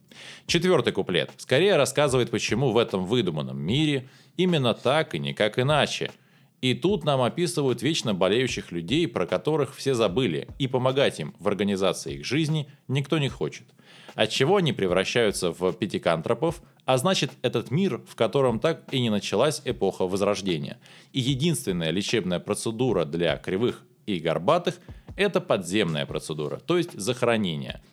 Четвертый 0.46 0.94
куплет 0.94 1.32
скорее 1.36 1.76
рассказывает, 1.76 2.32
почему 2.32 2.72
в 2.72 2.78
этом 2.78 3.04
выдуманном 3.04 3.60
мире 3.60 4.08
именно 4.38 4.74
так 4.74 5.14
и 5.14 5.20
никак 5.20 5.60
иначе– 5.60 6.10
и 6.62 6.74
тут 6.74 7.04
нам 7.04 7.22
описывают 7.22 7.82
вечно 7.82 8.14
болеющих 8.14 8.72
людей, 8.72 9.08
про 9.08 9.28
которых 9.28 9.76
все 9.76 9.94
забыли, 9.94 10.48
и 10.58 10.68
помогать 10.68 11.20
им 11.20 11.36
в 11.40 11.48
организации 11.48 12.16
их 12.16 12.26
жизни 12.26 12.68
никто 12.88 13.20
не 13.20 13.30
хочет. 13.30 13.66
Отчего 14.16 14.56
они 14.56 14.74
превращаются 14.74 15.52
в 15.52 15.74
пятикантропов, 15.74 16.64
а 16.86 16.98
значит 16.98 17.32
этот 17.44 17.70
мир, 17.70 18.02
в 18.08 18.16
котором 18.16 18.60
так 18.60 18.92
и 18.92 19.00
не 19.00 19.12
началась 19.12 19.62
эпоха 19.66 20.08
Возрождения. 20.08 20.80
И 21.14 21.20
единственная 21.20 21.92
лечебная 21.92 22.40
процедура 22.40 23.06
для 23.06 23.38
кривых 23.38 23.84
и 24.08 24.18
горбатых– 24.18 24.80
это 25.16 25.40
подземная 25.42 26.08
процедура, 26.08 26.58
то 26.58 26.78
есть 26.78 26.94
захоронение– 26.94 27.82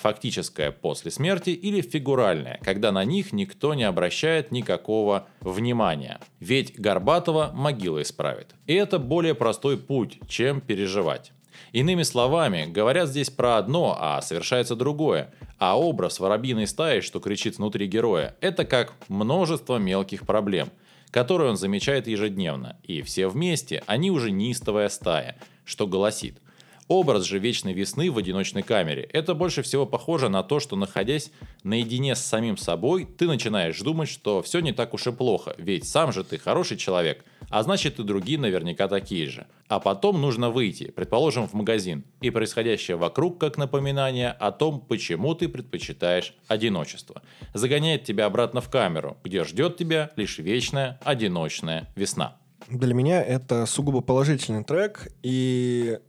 фактическое 0.00 0.70
после 0.70 1.10
смерти 1.10 1.50
или 1.50 1.80
фигуральное, 1.80 2.60
когда 2.62 2.92
на 2.92 3.04
них 3.04 3.32
никто 3.32 3.74
не 3.74 3.84
обращает 3.84 4.52
никакого 4.52 5.26
внимания. 5.40 6.20
Ведь 6.38 6.78
Горбатова 6.78 7.50
могила 7.54 8.02
исправит. 8.02 8.54
И 8.66 8.74
это 8.74 8.98
более 8.98 9.34
простой 9.34 9.78
путь, 9.78 10.18
чем 10.28 10.60
переживать. 10.60 11.32
Иными 11.72 12.02
словами, 12.02 12.66
говорят 12.66 13.08
здесь 13.08 13.30
про 13.30 13.56
одно, 13.56 13.96
а 13.98 14.20
совершается 14.22 14.76
другое. 14.76 15.32
А 15.58 15.78
образ 15.78 16.20
воробьиной 16.20 16.66
стаи, 16.66 17.00
что 17.00 17.20
кричит 17.20 17.58
внутри 17.58 17.86
героя, 17.86 18.36
это 18.40 18.64
как 18.64 18.94
множество 19.08 19.76
мелких 19.76 20.26
проблем, 20.26 20.68
которые 21.10 21.50
он 21.50 21.56
замечает 21.56 22.06
ежедневно. 22.06 22.76
И 22.82 23.02
все 23.02 23.28
вместе, 23.28 23.82
они 23.86 24.10
уже 24.10 24.30
нистовая 24.30 24.88
стая, 24.88 25.36
что 25.64 25.86
голосит– 25.86 26.38
Образ 26.90 27.22
же 27.22 27.38
вечной 27.38 27.72
весны 27.72 28.10
в 28.10 28.18
одиночной 28.18 28.64
камере– 28.64 29.08
это 29.12 29.34
больше 29.34 29.62
всего 29.62 29.86
похоже 29.86 30.28
на 30.28 30.42
то, 30.42 30.58
что 30.58 30.74
находясь 30.74 31.30
наедине 31.62 32.16
с 32.16 32.18
самим 32.18 32.56
собой, 32.56 33.04
ты 33.04 33.28
начинаешь 33.28 33.78
думать, 33.80 34.08
что 34.08 34.42
все 34.42 34.58
не 34.58 34.72
так 34.72 34.92
уж 34.92 35.06
и 35.06 35.12
плохо, 35.12 35.54
ведь 35.56 35.86
сам 35.86 36.12
же 36.12 36.24
ты 36.24 36.36
хороший 36.36 36.76
человек, 36.76 37.24
а 37.48 37.62
значит 37.62 38.00
и 38.00 38.02
другие 38.02 38.40
наверняка 38.40 38.88
такие 38.88 39.28
же. 39.28 39.46
А 39.68 39.78
потом 39.78 40.20
нужно 40.20 40.50
выйти, 40.50 40.90
предположим, 40.90 41.46
в 41.46 41.52
магазин, 41.52 42.02
и 42.22 42.30
происходящее 42.30 42.96
вокруг 42.96 43.38
как 43.38 43.56
напоминание 43.56 44.32
о 44.32 44.50
том, 44.50 44.80
почему 44.80 45.36
ты 45.36 45.48
предпочитаешь 45.48 46.34
одиночество. 46.48 47.22
Загоняет 47.54 48.02
тебя 48.02 48.26
обратно 48.26 48.60
в 48.60 48.68
камеру, 48.68 49.16
где 49.22 49.44
ждет 49.44 49.76
тебя 49.76 50.10
лишь 50.16 50.40
вечная 50.40 50.98
одиночная 51.04 51.88
весна. 51.94 52.36
Для 52.68 52.94
меня 52.94 53.22
это 53.22 53.64
сугубо 53.66 54.00
положительный 54.00 54.64
трек, 54.64 55.06
и 55.22 56.00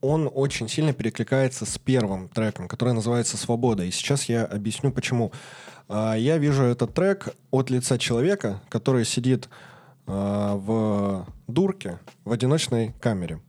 он 0.00 0.30
очень 0.32 0.68
сильно 0.68 0.92
перекликается 0.92 1.66
с 1.66 1.78
первым 1.78 2.28
треком, 2.28 2.68
который 2.68 2.94
называется 2.94 3.36
«Свобода». 3.36 3.84
И 3.84 3.90
сейчас 3.90 4.24
я 4.28 4.44
объясню, 4.44 4.92
почему. 4.92 5.32
А, 5.88 6.14
я 6.14 6.38
вижу 6.38 6.64
этот 6.64 6.94
трек 6.94 7.34
от 7.50 7.70
лица 7.70 7.98
человека, 7.98 8.62
который 8.68 9.04
сидит 9.04 9.48
а, 10.06 10.56
в 10.56 11.26
дурке 11.46 11.98
в 12.24 12.32
одиночной 12.32 12.94
камере. 13.00 13.40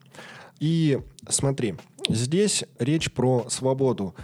И 0.59 0.99
смотри, 1.29 1.75
здесь 2.09 2.63
речь 2.79 3.11
про 3.11 3.47
свободу, 3.49 4.15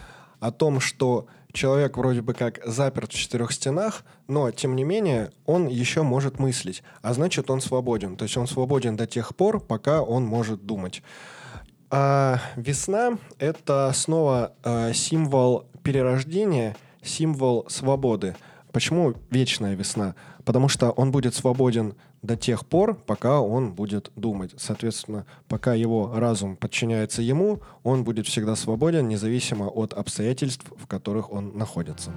о 0.44 0.52
том, 0.52 0.82
что 0.82 1.28
человек 1.54 1.96
вроде 1.96 2.22
бы 2.22 2.34
как 2.34 2.60
заперт 2.66 3.14
в 3.14 3.16
четырех 3.16 3.54
стенах, 3.54 4.04
но 4.28 4.52
тем 4.52 4.76
не 4.76 4.84
менее 4.84 5.32
он 5.46 5.68
еще 5.68 6.02
может 6.02 6.38
мыслить, 6.38 6.84
а 7.02 7.14
значит 7.14 7.50
он 7.50 7.62
свободен. 7.62 8.18
То 8.18 8.24
есть 8.24 8.36
он 8.36 8.46
свободен 8.46 8.98
до 8.98 9.08
тех 9.08 9.36
пор, 9.38 9.62
пока 9.62 10.02
он 10.02 10.26
может 10.26 10.66
думать. 10.66 11.02
А 11.96 12.40
весна— 12.56 13.20
это 13.38 13.92
снова 13.94 14.54
э, 14.64 14.94
символ 14.96 15.68
перерождения, 15.84 16.76
символ 17.04 17.68
свободы. 17.70 18.36
Почему 18.72 19.14
вечная 19.30 19.76
весна? 19.76 20.16
Потому 20.44 20.70
что 20.70 20.90
он 20.90 21.12
будет 21.12 21.36
свободен 21.36 21.94
до 22.24 22.36
тех 22.36 22.66
пор, 22.66 22.96
пока 22.96 23.42
он 23.42 23.74
будет 23.74 24.12
думать. 24.16 24.56
Соответственно, 24.58 25.28
пока 25.48 25.76
его 25.76 26.12
разум 26.16 26.56
подчиняется 26.56 27.22
ему, 27.22 27.62
он 27.84 28.04
будет 28.04 28.26
всегда 28.26 28.56
свободен, 28.56 29.08
независимо 29.08 29.68
от 29.68 29.94
обстоятельств, 29.94 30.66
в 30.76 30.88
которых 30.88 31.32
он 31.32 31.56
находится. 31.56 32.12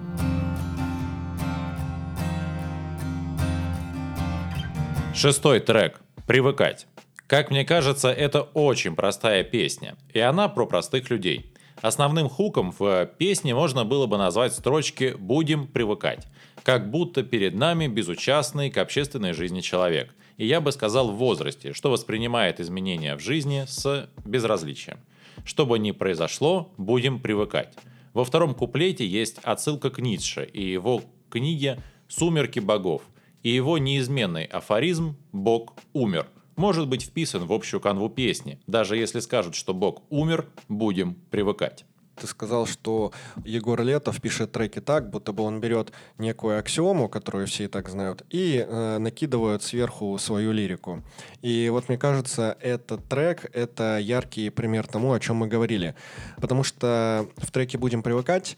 Шестой 5.15 5.61
трек. 5.61 6.01
Привыкать. 6.27 6.87
Как 7.27 7.51
мне 7.51 7.65
кажется, 7.65 8.13
это 8.13 8.43
очень 8.43 8.95
простая 8.95 9.43
песня, 9.43 9.97
и 10.13 10.21
она 10.21 10.49
про 10.49 10.65
простых 10.65 11.11
людей. 11.11 11.53
Основным 11.83 12.29
хуком 12.29 12.73
в 12.79 13.07
песне 13.19 13.53
можно 13.53 13.85
было 13.85 14.07
бы 14.07 14.17
назвать 14.17 14.53
строчки 14.53 15.17
«Будем 15.19 15.67
привыкать», 15.67 16.29
как 16.63 16.89
будто 16.89 17.25
перед 17.25 17.57
нами 17.57 17.89
безучастный 17.89 18.71
к 18.71 18.79
общественной 18.79 19.33
жизни 19.33 19.61
человек. 19.61 20.15
И 20.37 20.47
я 20.47 20.61
бы 20.61 20.71
сказал 20.71 21.11
в 21.11 21.17
возрасте, 21.17 21.73
что 21.73 21.91
воспринимает 21.91 22.61
изменения 22.61 23.17
в 23.17 23.21
жизни 23.21 23.65
с 23.67 24.09
безразличием. 24.25 24.99
Что 25.45 25.67
бы 25.67 25.81
ни 25.81 25.91
произошло, 25.91 26.73
будем 26.79 27.19
привыкать. 27.19 27.75
Во 28.15 28.25
втором 28.25 28.55
куплете 28.55 29.05
есть 29.05 29.39
отсылка 29.43 29.91
к 29.91 29.99
Ницше 29.99 30.45
и 30.45 30.63
его 30.63 31.03
книге 31.29 31.83
«Сумерки 32.07 32.61
богов», 32.61 33.03
и 33.43 33.51
его 33.51 33.79
неизменный 33.79 34.45
афоризм 34.45 35.17
«Бог 35.33 35.75
умер», 35.93 36.29
может 36.57 36.89
быть 36.89 37.03
вписан 37.03 37.47
в 37.47 37.53
общую 37.53 37.81
канву 37.81 38.09
песни. 38.09 38.61
Даже 38.67 38.97
если 38.97 39.21
скажут, 39.21 39.55
что 39.55 39.75
Бог 39.75 40.03
умер, 40.11 40.47
будем 40.69 41.15
привыкать. 41.31 41.85
Ты 42.17 42.27
сказал, 42.27 42.67
что 42.67 43.13
Егор 43.45 43.83
Летов 43.83 44.23
пишет 44.23 44.51
треки 44.51 44.81
так, 44.81 45.11
будто 45.11 45.33
бы 45.33 45.43
он 45.43 45.61
берет 45.61 45.93
некую 46.17 46.59
аксиому, 46.59 47.11
которую 47.11 47.47
все 47.47 47.65
и 47.65 47.67
так 47.67 47.91
знают, 47.91 48.25
и 48.31 48.65
э, 48.67 48.99
накидывает 48.99 49.63
сверху 49.63 50.17
свою 50.17 50.53
лирику. 50.53 51.03
И 51.43 51.69
вот 51.71 51.89
мне 51.91 51.99
кажется, 51.99 52.57
этот 52.61 53.07
трек— 53.07 53.51
это 53.53 53.99
яркий 53.99 54.49
пример 54.49 54.87
тому, 54.87 55.13
о 55.13 55.21
чем 55.21 55.37
мы 55.37 55.47
говорили. 55.47 55.95
Потому 56.41 56.65
что 56.65 57.29
в 57.37 57.51
треке 57.51 57.77
«Будем 57.77 58.03
привыкать» 58.03 58.57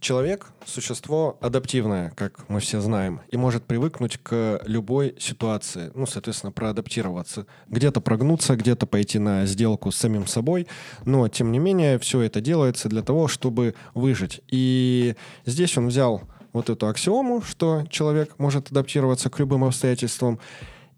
Человек— 0.00 0.46
существо 0.64 1.36
адаптивное, 1.42 2.10
как 2.16 2.48
мы 2.48 2.60
все 2.60 2.80
знаем, 2.80 3.20
и 3.28 3.36
может 3.36 3.64
привыкнуть 3.64 4.16
к 4.16 4.62
любой 4.64 5.14
ситуации, 5.18 5.92
ну, 5.94 6.06
соответственно, 6.06 6.52
проадаптироваться. 6.52 7.46
Где-то 7.68 8.00
прогнуться, 8.00 8.56
где-то 8.56 8.86
пойти 8.86 9.18
на 9.18 9.44
сделку 9.44 9.90
с 9.90 9.96
самим 9.96 10.26
собой, 10.26 10.66
но, 11.04 11.28
тем 11.28 11.52
не 11.52 11.58
менее, 11.58 11.98
все 11.98 12.22
это 12.22 12.40
делается 12.40 12.88
для 12.88 13.02
того, 13.02 13.28
чтобы 13.28 13.74
выжить. 13.92 14.40
И 14.48 15.16
здесь 15.44 15.76
он 15.76 15.88
взял 15.88 16.22
вот 16.54 16.70
эту 16.70 16.88
аксиому, 16.88 17.42
что 17.42 17.84
человек 17.90 18.38
может 18.38 18.70
адаптироваться 18.70 19.28
к 19.28 19.38
любым 19.38 19.64
обстоятельствам, 19.64 20.40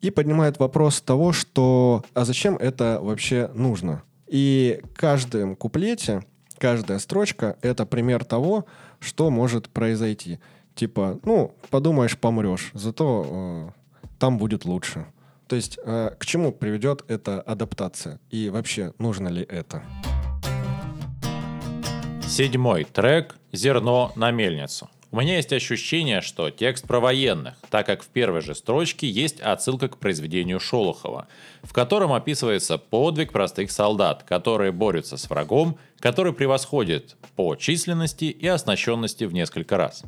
и 0.01 0.11
поднимает 0.11 0.61
вопрос 0.61 1.01
того, 1.01 1.33
что 1.33 2.05
«а 2.15 2.25
зачем 2.25 2.57
это 2.57 3.01
вообще 3.03 3.51
нужно?» 3.55 4.03
И 4.29 4.81
каждым 4.95 5.57
куплете, 5.57 6.25
каждая 6.59 6.99
строчка— 7.01 7.57
это 7.63 7.85
пример 7.85 8.25
того, 8.25 8.67
что 9.03 9.31
может 9.31 9.69
произойти. 9.69 10.39
Типа, 10.75 11.19
ну, 11.25 11.55
подумаешь, 11.71 12.17
помрешь, 12.17 12.71
зато 12.73 13.27
э, 13.27 13.71
там 14.19 14.39
будет 14.39 14.65
лучше. 14.65 15.07
То 15.49 15.57
есть 15.57 15.79
э, 15.85 16.13
к 16.19 16.25
чему 16.25 16.53
приведет 16.53 17.05
эта 17.09 17.41
адаптация? 17.43 18.21
И 18.31 18.49
вообще, 18.49 18.95
нужно 18.99 19.29
ли 19.29 19.43
это? 19.43 19.83
Седьмой 22.27 22.85
трек 22.85 23.37
«Зерно 23.53 24.13
на 24.17 24.31
мельницу». 24.31 24.89
У 25.15 25.21
меня 25.21 25.37
есть 25.37 25.53
ощущение, 25.53 26.23
что 26.23 26.49
текст 26.49 26.87
про 26.87 26.99
военных, 26.99 27.57
так 27.69 27.85
как 27.85 28.03
в 28.03 28.07
первой 28.07 28.41
же 28.41 28.55
строчке 28.55 29.07
есть 29.07 29.43
отсылка 29.43 29.89
к 29.89 29.99
произведению 29.99 30.59
Шолохова, 30.59 31.29
в 31.63 31.75
котором 31.75 32.15
описывается 32.15 32.79
подвиг 32.79 33.31
простых 33.31 33.71
солдат, 33.71 34.23
которые 34.23 34.73
борются 34.73 35.19
с 35.19 35.29
врагом, 35.29 35.77
который 35.99 36.33
превосходит 36.33 37.17
по 37.37 37.57
численности 37.57 38.25
и 38.25 38.47
оснащенности 38.47 39.25
в 39.25 39.35
несколько 39.35 39.77
раз. 39.77 40.03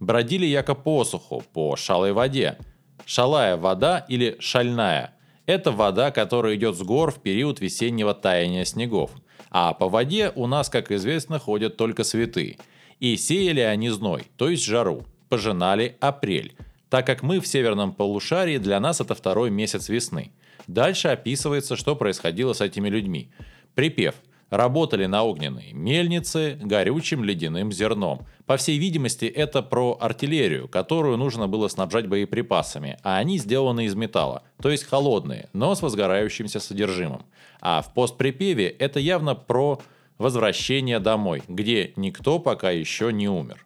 Бродили 0.00 0.46
яко 0.46 0.74
по 0.74 1.04
суху, 1.04 1.44
по 1.52 1.76
шалой 1.76 2.14
воде. 2.14 2.56
Шалая 3.04 3.58
вода 3.58 4.06
или 4.08 4.38
шальная– 4.40 5.12
это 5.44 5.72
вода, 5.72 6.10
которая 6.10 6.56
идет 6.56 6.74
с 6.74 6.80
гор 6.80 7.12
в 7.12 7.20
период 7.20 7.60
весеннего 7.60 8.14
таяния 8.14 8.64
снегов. 8.64 9.10
А 9.50 9.74
по 9.74 9.90
воде 9.90 10.32
у 10.34 10.46
нас, 10.46 10.70
как 10.70 10.90
известно, 10.90 11.38
ходят 11.38 11.76
только 11.76 12.02
святые– 12.02 12.56
и 13.00 13.16
сеяли 13.16 13.60
они 13.60 13.90
зной, 13.90 14.26
то 14.36 14.48
есть 14.48 14.64
жару, 14.64 15.04
пожинали 15.28 15.96
апрель, 16.00 16.54
так 16.88 17.06
как 17.06 17.22
мы 17.22 17.40
в 17.40 17.46
северном 17.46 17.92
полушарии 17.92 18.58
для 18.58 18.80
нас 18.80 19.00
это 19.00 19.14
второй 19.14 19.50
месяц 19.50 19.88
весны. 19.88 20.32
Дальше 20.66 21.08
описывается, 21.08 21.76
что 21.76 21.96
происходило 21.96 22.52
с 22.52 22.60
этими 22.60 22.88
людьми. 22.88 23.30
Припев 23.74 24.14
работали 24.50 25.06
на 25.06 25.22
огненной 25.24 25.72
мельнице 25.72 26.58
горючим 26.60 27.24
ледяным 27.24 27.72
зерном. 27.72 28.26
По 28.46 28.56
всей 28.56 28.78
видимости, 28.78 29.26
это 29.26 29.62
про 29.62 29.98
артиллерию, 30.00 30.68
которую 30.68 31.16
нужно 31.18 31.48
было 31.48 31.68
снабжать 31.68 32.06
боеприпасами, 32.06 32.98
а 33.02 33.18
они 33.18 33.38
сделаны 33.38 33.84
из 33.84 33.94
металла, 33.94 34.42
то 34.60 34.70
есть 34.70 34.84
холодные, 34.84 35.48
но 35.52 35.74
с 35.74 35.82
возгорающимся 35.82 36.60
содержимым. 36.60 37.26
А 37.60 37.82
в 37.82 37.92
постприпеве 37.92 38.68
это 38.68 39.00
явно 39.00 39.34
про 39.34 39.80
«Возвращение 40.18 40.98
домой», 40.98 41.42
где 41.48 41.92
никто 41.96 42.38
пока 42.38 42.70
еще 42.70 43.12
не 43.12 43.28
умер. 43.28 43.64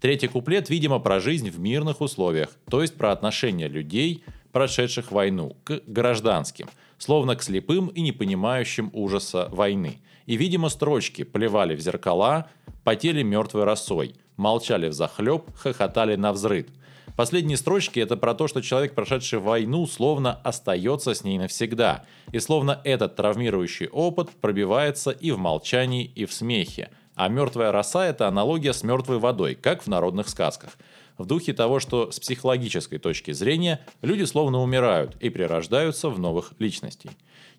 Третий 0.00 0.26
куплет, 0.28 0.68
видимо, 0.68 0.98
про 0.98 1.20
жизнь 1.20 1.50
в 1.50 1.58
мирных 1.58 2.00
условиях, 2.00 2.50
то 2.68 2.82
есть 2.82 2.96
про 2.96 3.12
отношение 3.12 3.68
людей, 3.68 4.24
прошедших 4.52 5.12
войну, 5.12 5.56
к 5.64 5.82
гражданским, 5.86 6.68
словно 6.98 7.36
к 7.36 7.42
слепым 7.42 7.88
и 7.88 8.00
не 8.00 8.12
понимающим 8.12 8.90
ужаса 8.92 9.48
войны. 9.50 9.98
И, 10.26 10.36
видимо, 10.36 10.68
строчки 10.68 11.22
плевали 11.22 11.76
в 11.76 11.80
зеркала, 11.80 12.50
потели 12.84 13.22
мертвой 13.22 13.64
росой, 13.64 14.16
молчали 14.36 14.88
в 14.88 14.92
захлеб, 14.92 15.44
хохотали 15.56 16.16
на 16.16 16.32
взрыв– 16.32 16.66
Последние 17.14 17.56
строчки 17.56 18.00
это 18.00 18.16
про 18.16 18.34
то, 18.34 18.48
что 18.48 18.60
человек, 18.60 18.94
прошедший 18.94 19.38
войну, 19.38 19.86
словно 19.86 20.34
остается 20.34 21.14
с 21.14 21.24
ней 21.24 21.38
навсегда. 21.38 22.04
И 22.32 22.40
словно 22.40 22.80
этот 22.84 23.16
травмирующий 23.16 23.86
опыт 23.88 24.30
пробивается 24.40 25.10
и 25.10 25.30
в 25.30 25.38
молчании, 25.38 26.10
и 26.14 26.24
в 26.24 26.32
смехе. 26.32 26.90
А 27.14 27.28
мертвая 27.28 27.72
роса– 27.72 28.06
это 28.08 28.28
аналогия 28.28 28.74
с 28.74 28.82
мертвой 28.82 29.18
водой, 29.18 29.54
как 29.54 29.82
в 29.82 29.86
народных 29.86 30.28
сказках. 30.28 30.76
В 31.16 31.24
духе 31.24 31.54
того, 31.54 31.80
что 31.80 32.10
с 32.10 32.20
психологической 32.20 32.98
точки 32.98 33.30
зрения 33.30 33.80
люди 34.02 34.24
словно 34.24 34.60
умирают 34.60 35.16
и 35.20 35.30
прирождаются 35.30 36.10
в 36.10 36.18
новых 36.18 36.52
личностей. 36.58 37.10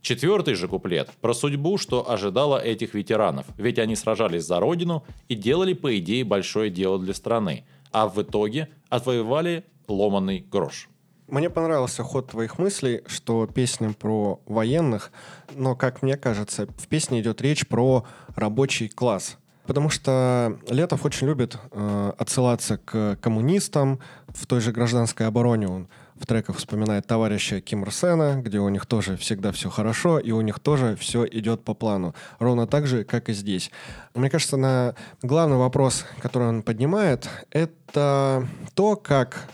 Четвертый 0.02 0.54
же 0.54 0.68
куплет 0.68 1.10
про 1.22 1.34
судьбу, 1.34 1.80
что 1.80 2.08
ожидало 2.08 2.64
этих 2.64 2.94
ветеранов, 2.94 3.48
ведь 3.58 3.80
они 3.80 3.96
сражались 3.96 4.44
за 4.44 4.60
родину 4.60 5.04
и 5.28 5.34
делали, 5.34 5.74
по 5.74 5.98
идее, 5.98 6.24
большое 6.24 6.70
дело 6.70 7.00
для 7.00 7.16
страны– 7.16 7.66
а 8.02 8.08
в 8.08 8.22
итоге 8.22 8.70
отвоевали 8.90 9.66
ломанный 9.88 10.40
грош. 10.40 10.88
Мне 11.28 11.50
понравился 11.50 12.04
ход 12.04 12.30
твоих 12.30 12.60
мыслей, 12.60 13.02
что 13.08 13.48
песня 13.48 13.92
про 13.92 14.40
военных, 14.46 15.12
но, 15.56 15.76
как 15.76 16.04
мне 16.04 16.16
кажется, 16.16 16.68
в 16.78 16.88
песне 16.88 17.22
идет 17.22 17.42
речь 17.42 17.68
про 17.68 18.06
рабочий 18.36 18.88
класс. 18.88 19.38
Потому 19.68 19.90
что 19.90 20.58
Летов 20.70 21.06
очень 21.06 21.28
любит 21.28 21.58
э, 21.72 22.14
отсылаться 22.18 22.78
к 22.78 23.18
коммунистам. 23.22 24.00
В 24.30 24.48
той 24.48 24.62
же 24.62 24.72
гражданской 24.72 25.28
обороне 25.28 25.68
он 25.68 25.88
в 26.16 26.26
треках 26.26 26.56
вспоминает 26.58 27.06
товарища 27.06 27.62
Ким 27.62 27.84
Ир 27.84 27.92
Сена, 27.92 28.42
где 28.42 28.60
у 28.60 28.70
них 28.70 28.86
тоже 28.86 29.18
всегда 29.18 29.52
все 29.52 29.70
хорошо, 29.70 30.20
и 30.20 30.32
у 30.32 30.42
них 30.42 30.60
тоже 30.60 30.96
все 30.96 31.26
идет 31.26 31.64
по 31.64 31.74
плану. 31.74 32.16
Ровно 32.40 32.66
так 32.66 32.88
же, 32.88 33.04
как 33.04 33.30
и 33.30 33.34
здесь. 33.34 33.70
Мне 34.16 34.30
кажется, 34.30 34.58
на 34.58 34.96
главный 35.22 35.58
вопрос, 35.58 36.06
который 36.22 36.48
он 36.48 36.64
поднимает, 36.64 37.30
это 37.52 38.48
то, 38.74 38.96
как 38.96 39.50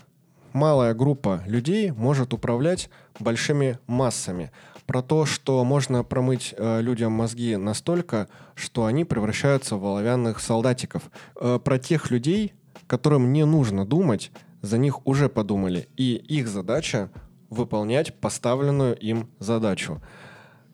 малая 0.52 0.94
группа 0.94 1.42
людей 1.46 1.90
может 1.90 2.32
управлять 2.32 2.88
большими 3.18 3.78
массами. 3.86 4.52
Про 4.86 5.02
то, 5.02 5.24
что 5.24 5.64
можно 5.64 6.04
промыть 6.04 6.54
э, 6.56 6.80
людям 6.82 7.12
мозги 7.12 7.56
настолько, 7.56 8.28
что 8.54 8.84
они 8.84 9.04
превращаются 9.04 9.76
в 9.76 9.84
оловянных 9.84 10.40
солдатиков. 10.40 11.10
Э, 11.36 11.58
про 11.62 11.78
тех 11.78 12.10
людей, 12.10 12.52
которым 12.86 13.32
не 13.32 13.46
нужно 13.46 13.86
думать, 13.86 14.30
за 14.60 14.78
них 14.78 15.06
уже 15.06 15.28
подумали. 15.28 15.88
И 15.96 16.14
их 16.14 16.48
задача 16.48 17.10
выполнять 17.48 18.14
поставленную 18.14 18.96
им 18.96 19.30
задачу. 19.38 20.02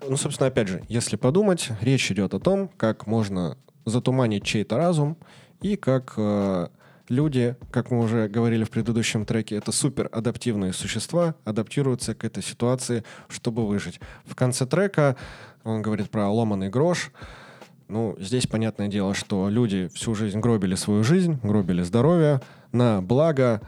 Ну, 0.08 0.16
собственно, 0.16 0.48
опять 0.48 0.68
же, 0.68 0.82
если 0.88 1.16
подумать, 1.16 1.68
речь 1.80 2.10
идет 2.10 2.34
о 2.34 2.40
том, 2.40 2.68
как 2.76 3.06
можно 3.06 3.58
затуманить 3.84 4.44
чей-то 4.44 4.76
разум 4.76 5.18
и 5.60 5.76
как 5.76 6.14
э, 6.16 6.68
люди, 7.10 7.56
как 7.70 7.90
мы 7.90 7.98
уже 7.98 8.28
говорили 8.28 8.64
в 8.64 8.70
предыдущем 8.70 9.26
треке, 9.26 9.56
это 9.56 9.72
супер 9.72 10.08
адаптивные 10.10 10.72
существа, 10.72 11.34
адаптируются 11.44 12.14
к 12.14 12.24
этой 12.24 12.42
ситуации, 12.42 13.04
чтобы 13.28 13.66
выжить. 13.66 14.00
В 14.24 14.34
конце 14.34 14.64
трека 14.64 15.16
он 15.64 15.82
говорит 15.82 16.08
про 16.08 16.30
ломаный 16.30 16.70
грош. 16.70 17.10
Ну, 17.88 18.16
здесь 18.18 18.46
понятное 18.46 18.88
дело, 18.88 19.14
что 19.14 19.48
люди 19.50 19.88
всю 19.92 20.14
жизнь 20.14 20.38
гробили 20.38 20.76
свою 20.76 21.02
жизнь, 21.02 21.38
гробили 21.42 21.82
здоровье 21.82 22.40
на 22.72 23.02
благо 23.02 23.60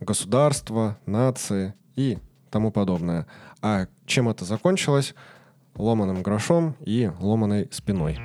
государства, 0.00 0.98
нации 1.06 1.74
и 1.96 2.18
тому 2.50 2.70
подобное. 2.70 3.26
А 3.62 3.86
чем 4.04 4.28
это 4.28 4.44
закончилось? 4.44 5.14
Ломаным 5.74 6.22
грошом 6.22 6.76
и 6.80 7.10
ломаной 7.18 7.68
спиной. 7.72 8.18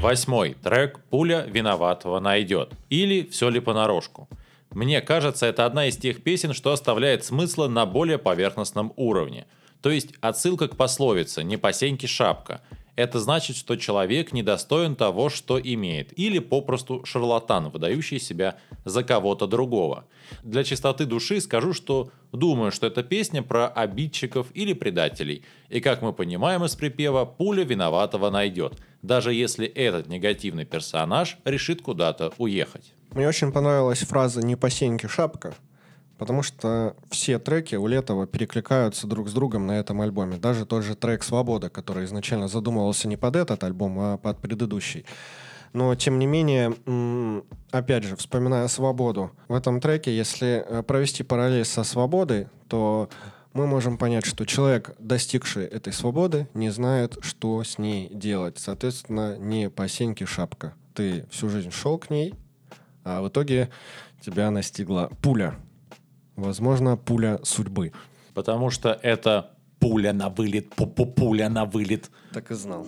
Восьмой 0.00 0.54
трек 0.54 0.98
«Пуля 1.10 1.44
виноватого 1.46 2.20
найдет» 2.20 2.72
или 2.88 3.28
«Все 3.30 3.50
ли 3.50 3.60
понарошку». 3.60 4.30
Мне 4.70 5.02
кажется, 5.02 5.44
это 5.44 5.66
одна 5.66 5.88
из 5.88 5.98
тех 5.98 6.22
песен, 6.22 6.54
что 6.54 6.72
оставляет 6.72 7.22
смысла 7.22 7.68
на 7.68 7.84
более 7.84 8.16
поверхностном 8.16 8.94
уровне. 8.96 9.46
То 9.82 9.90
есть 9.90 10.14
отсылка 10.22 10.68
к 10.68 10.76
пословице 10.78 11.44
«не 11.44 11.58
по 11.58 11.70
шапка». 11.72 12.62
Это 12.96 13.20
значит, 13.20 13.56
что 13.56 13.76
человек 13.76 14.32
недостоин 14.32 14.96
того, 14.96 15.30
что 15.30 15.60
имеет, 15.60 16.18
или 16.18 16.38
попросту 16.38 17.04
шарлатан, 17.04 17.70
выдающий 17.70 18.20
себя 18.20 18.56
за 18.84 19.02
кого-то 19.02 19.46
другого. 19.46 20.04
Для 20.42 20.64
чистоты 20.64 21.06
души 21.06 21.40
скажу, 21.40 21.72
что 21.72 22.10
думаю, 22.32 22.72
что 22.72 22.86
это 22.86 23.02
песня 23.02 23.42
про 23.42 23.68
обидчиков 23.68 24.48
или 24.54 24.72
предателей. 24.72 25.44
И 25.68 25.80
как 25.80 26.02
мы 26.02 26.12
понимаем 26.12 26.64
из 26.64 26.74
припева, 26.76 27.24
пуля 27.24 27.64
виноватого 27.64 28.30
найдет– 28.30 28.74
даже 29.02 29.32
если 29.32 29.66
этот 29.66 30.08
негативный 30.08 30.64
персонаж 30.64 31.38
решит 31.44 31.82
куда-то 31.82 32.32
уехать. 32.38 32.94
Мне 33.12 33.28
очень 33.28 33.52
понравилась 33.52 34.00
фраза 34.00 34.40
«не 34.44 34.56
по 34.56 34.70
сеньке 34.70 35.08
шапка», 35.08 35.54
потому 36.20 36.42
что 36.42 36.96
все 37.08 37.38
треки 37.38 37.76
у 37.76 37.86
Летова 37.86 38.26
перекликаются 38.26 39.06
друг 39.06 39.30
с 39.30 39.32
другом 39.32 39.66
на 39.66 39.72
этом 39.78 40.02
альбоме. 40.02 40.36
Даже 40.36 40.66
тот 40.66 40.84
же 40.84 40.94
трек 40.94 41.22
«Свобода», 41.22 41.70
который 41.70 42.04
изначально 42.04 42.46
задумывался 42.46 43.08
не 43.08 43.16
под 43.16 43.36
этот 43.36 43.64
альбом, 43.64 43.98
а 43.98 44.18
под 44.18 44.38
предыдущий. 44.38 45.06
Но, 45.72 45.94
тем 45.94 46.18
не 46.18 46.26
менее, 46.26 46.76
опять 47.70 48.04
же, 48.04 48.16
вспоминая 48.16 48.68
«Свободу», 48.68 49.30
в 49.48 49.54
этом 49.54 49.80
треке, 49.80 50.14
если 50.14 50.62
э, 50.68 50.82
провести 50.82 51.22
параллель 51.22 51.64
со 51.64 51.84
«Свободой», 51.84 52.48
то 52.68 53.08
мы 53.54 53.66
можем 53.66 53.96
понять, 53.96 54.26
что 54.26 54.44
человек, 54.44 54.94
достигший 54.98 55.64
этой 55.64 55.94
свободы, 55.94 56.48
не 56.52 56.68
знает, 56.68 57.16
что 57.22 57.64
с 57.64 57.78
ней 57.78 58.10
делать. 58.12 58.58
Соответственно, 58.58 59.38
не 59.38 59.70
по 59.70 59.88
сеньке 59.88 60.26
шапка. 60.26 60.74
Ты 60.92 61.24
всю 61.30 61.48
жизнь 61.48 61.70
шел 61.70 61.96
к 61.96 62.10
ней, 62.10 62.34
а 63.04 63.22
в 63.22 63.28
итоге 63.28 63.70
тебя 64.20 64.50
настигла 64.50 65.10
пуля. 65.22 65.56
Возможно, 66.36 66.96
пуля 66.96 67.40
судьбы. 67.42 67.92
Потому 68.34 68.70
что 68.70 68.98
это 69.02 69.50
пуля 69.78 70.12
на 70.12 70.28
вылет, 70.28 70.74
пу 70.74 70.84
-пу 70.84 71.06
пуля 71.06 71.48
на 71.48 71.64
вылет. 71.64 72.10
Так 72.32 72.50
и 72.50 72.54
знал. 72.54 72.86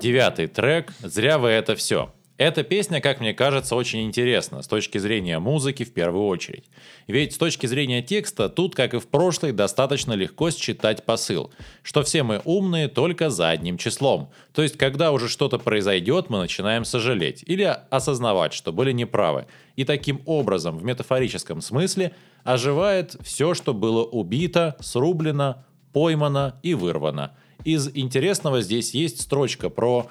Девятый 0.00 0.46
трек 0.46 0.92
«Зря 1.00 1.38
вы 1.38 1.48
это 1.48 1.74
все». 1.74 2.12
Эта 2.38 2.62
песня, 2.62 3.00
как 3.00 3.18
мне 3.18 3.34
кажется, 3.34 3.74
очень 3.74 4.04
интересна 4.04 4.62
с 4.62 4.68
точки 4.68 4.98
зрения 4.98 5.40
музыки 5.40 5.82
в 5.82 5.92
первую 5.92 6.26
очередь. 6.26 6.66
Ведь 7.08 7.34
с 7.34 7.36
точки 7.36 7.66
зрения 7.66 8.00
текста 8.00 8.48
тут, 8.48 8.76
как 8.76 8.94
и 8.94 9.00
в 9.00 9.08
прошлой, 9.08 9.50
достаточно 9.50 10.12
легко 10.12 10.52
считать 10.52 11.04
посыл, 11.04 11.50
что 11.82 12.04
все 12.04 12.22
мы 12.22 12.40
умные 12.44 12.86
только 12.86 13.28
за 13.28 13.48
одним 13.48 13.76
числом. 13.76 14.30
То 14.54 14.62
есть, 14.62 14.78
когда 14.78 15.10
уже 15.10 15.28
что-то 15.28 15.58
произойдет, 15.58 16.30
мы 16.30 16.38
начинаем 16.38 16.84
сожалеть 16.84 17.42
или 17.44 17.76
осознавать, 17.90 18.52
что 18.52 18.72
были 18.72 18.92
неправы. 18.92 19.46
И 19.74 19.84
таким 19.84 20.22
образом, 20.24 20.78
в 20.78 20.84
метафорическом 20.84 21.60
смысле, 21.60 22.14
оживает 22.44 23.16
все, 23.20 23.54
что 23.54 23.74
было 23.74 24.04
убито, 24.04 24.76
срублено, 24.78 25.64
поймано 25.92 26.60
и 26.62 26.74
вырвано. 26.74 27.32
Из 27.64 27.90
интересного 27.96 28.60
здесь 28.62 28.94
есть 28.94 29.22
строчка 29.22 29.70
про 29.70 30.06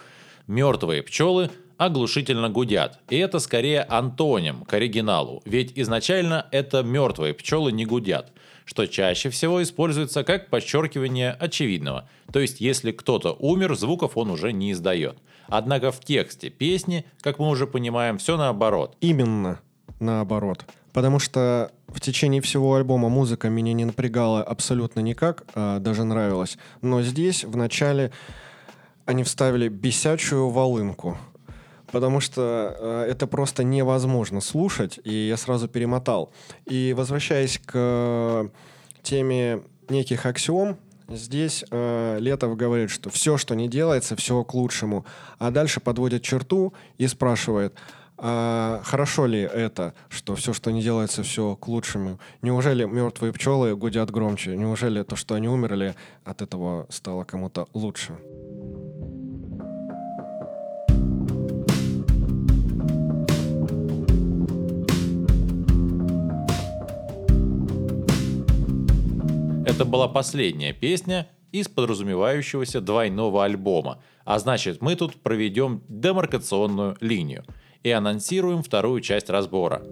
мертвые 0.45 1.03
пчелы– 1.03 1.51
оглушительно 1.77 2.49
гудят. 2.49 2.99
И 3.09 3.17
это 3.17 3.39
скорее 3.39 3.83
антоним 3.83 4.63
к 4.65 4.73
оригиналу, 4.73 5.41
ведь 5.45 5.73
изначально 5.75 6.47
это 6.51 6.83
мертвые 6.83 7.33
пчелы 7.33 7.71
не 7.71 7.85
гудят, 7.85 8.31
что 8.65 8.85
чаще 8.87 9.29
всего 9.29 9.61
используется 9.63 10.23
как 10.23 10.49
подчеркивание 10.49 11.31
очевидного. 11.31 12.09
То 12.31 12.39
есть, 12.39 12.59
если 12.59 12.91
кто-то 12.91 13.33
умер, 13.39 13.75
звуков 13.75 14.17
он 14.17 14.31
уже 14.31 14.51
не 14.51 14.71
издает. 14.71 15.17
Однако 15.47 15.91
в 15.91 15.99
тексте 16.01 16.49
песни, 16.49 17.05
как 17.21 17.39
мы 17.39 17.49
уже 17.49 17.67
понимаем, 17.67 18.17
все 18.17 18.37
наоборот. 18.37 18.97
Именно 18.99 19.59
наоборот. 19.99 20.65
Потому 20.93 21.19
что 21.19 21.71
в 21.87 22.01
течение 22.01 22.41
всего 22.41 22.75
альбома 22.75 23.07
музыка 23.07 23.49
меня 23.49 23.73
не 23.73 23.85
напрягала 23.85 24.43
абсолютно 24.43 24.99
никак, 24.99 25.45
а 25.53 25.79
даже 25.79 26.03
нравилась. 26.03 26.57
Но 26.81 27.01
здесь 27.03 27.43
в 27.43 27.55
начале 27.55 28.11
они 29.05 29.23
вставили 29.23 29.69
бесячую 29.69 30.49
волынку 30.49 31.17
потому 31.91 32.19
что 32.19 32.75
э, 32.79 33.07
это 33.11 33.27
просто 33.27 33.63
невозможно 33.63 34.41
слушать, 34.41 34.99
и 35.03 35.27
я 35.27 35.37
сразу 35.37 35.67
перемотал. 35.67 36.31
И 36.65 36.93
возвращаясь 36.97 37.59
к 37.59 37.71
э, 37.73 38.49
теме 39.03 39.63
неких 39.89 40.25
аксиом, 40.25 40.77
здесь 41.09 41.63
э, 41.69 42.17
Летов 42.19 42.55
говорит, 42.57 42.89
что 42.89 43.09
все, 43.09 43.37
что 43.37 43.55
не 43.55 43.67
делается, 43.67 44.15
все 44.15 44.43
к 44.43 44.53
лучшему. 44.53 45.05
А 45.39 45.51
дальше 45.51 45.79
подводит 45.79 46.23
черту 46.23 46.73
и 46.97 47.07
спрашивает, 47.07 47.73
а 48.19 48.81
хорошо 48.83 49.27
ли 49.27 49.39
это, 49.39 49.93
что 50.09 50.35
все, 50.35 50.51
что 50.51 50.71
не 50.71 50.81
делается, 50.81 51.21
все 51.21 51.55
к 51.55 51.67
лучшему? 51.67 52.19
Неужели 52.41 52.83
мертвые 52.85 53.31
пчелы 53.31 53.75
гудят 53.75 54.09
громче? 54.09 54.57
Неужели 54.57 55.03
то, 55.03 55.15
что 55.15 55.35
они 55.35 55.47
умерли, 55.47 55.95
от 56.23 56.41
этого 56.41 56.87
стало 56.89 57.25
кому-то 57.25 57.67
лучше? 57.73 58.17
Это 69.77 69.85
была 69.85 70.07
последняя 70.07 70.73
песня 70.73 71.29
из 71.51 71.67
подразумевающегося 71.67 72.81
двойного 72.81 73.45
альбома, 73.45 74.01
а 74.25 74.39
значит 74.39 74.81
мы 74.81 74.95
тут 74.95 75.21
проведем 75.21 75.83
демаркационную 75.87 76.97
линию 76.99 77.45
и 77.83 77.91
анонсируем 77.91 78.63
вторую 78.63 79.01
часть 79.01 79.29
разбора. 79.29 79.83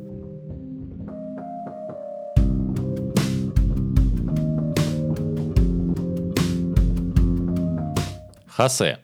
Хосе, 8.48 8.98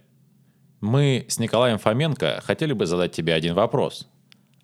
мы 0.80 1.28
с 1.30 1.38
Николаем 1.38 1.78
Фоменко 1.78 2.41
хотели 2.44 2.74
бы 2.74 2.88
задать 2.88 3.12
тебе 3.12 3.36
один 3.36 3.54
вопрос. 3.54 4.10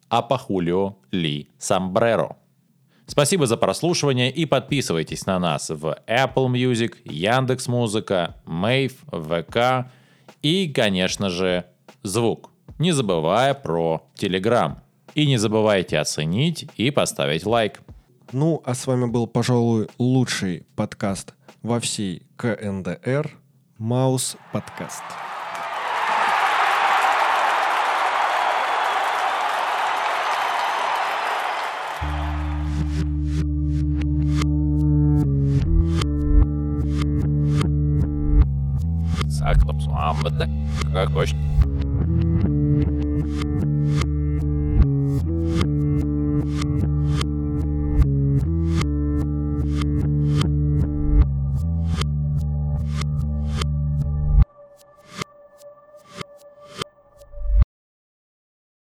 А 0.10 0.24
по 0.24 0.40
Хулио 0.40 0.98
ли 1.12 1.52
Самбреро? 1.60 2.38
Спасибо 3.08 3.48
за 3.48 3.56
прослушивание 3.56 4.30
и 4.30 4.46
подписывайтесь 4.46 5.26
на 5.26 5.40
нас 5.40 5.70
в 5.70 5.98
Apple 6.08 6.52
Music, 6.52 6.98
Яндекс 7.06 7.68
Музыка, 7.68 8.36
Мейв, 8.46 8.98
ВК 9.08 9.90
И, 10.42 10.68
конечно 10.68 11.30
же, 11.30 11.66
звук. 12.04 12.52
Не 12.78 12.92
забывая 12.92 13.54
про 13.54 14.06
Telegram. 14.16 14.76
И 15.16 15.26
не 15.26 15.38
забывайте 15.38 15.98
оценить 15.98 16.70
и 16.76 16.92
поставить 16.92 17.46
лайк. 17.46 17.82
Ну, 18.34 18.62
а 18.66 18.76
с 18.76 18.86
вами 18.86 19.06
был, 19.06 19.26
пожалуй, 19.26 19.88
лучший 19.98 20.66
подкаст 20.76 21.34
во 21.64 21.80
всей 21.80 22.24
КНДР 22.36 23.32
Маус 23.78 24.36
подкаст. 24.52 25.04
Bet 40.24 40.42
ne 40.42 40.50
kā 40.94 41.06
košķi. 41.14 41.47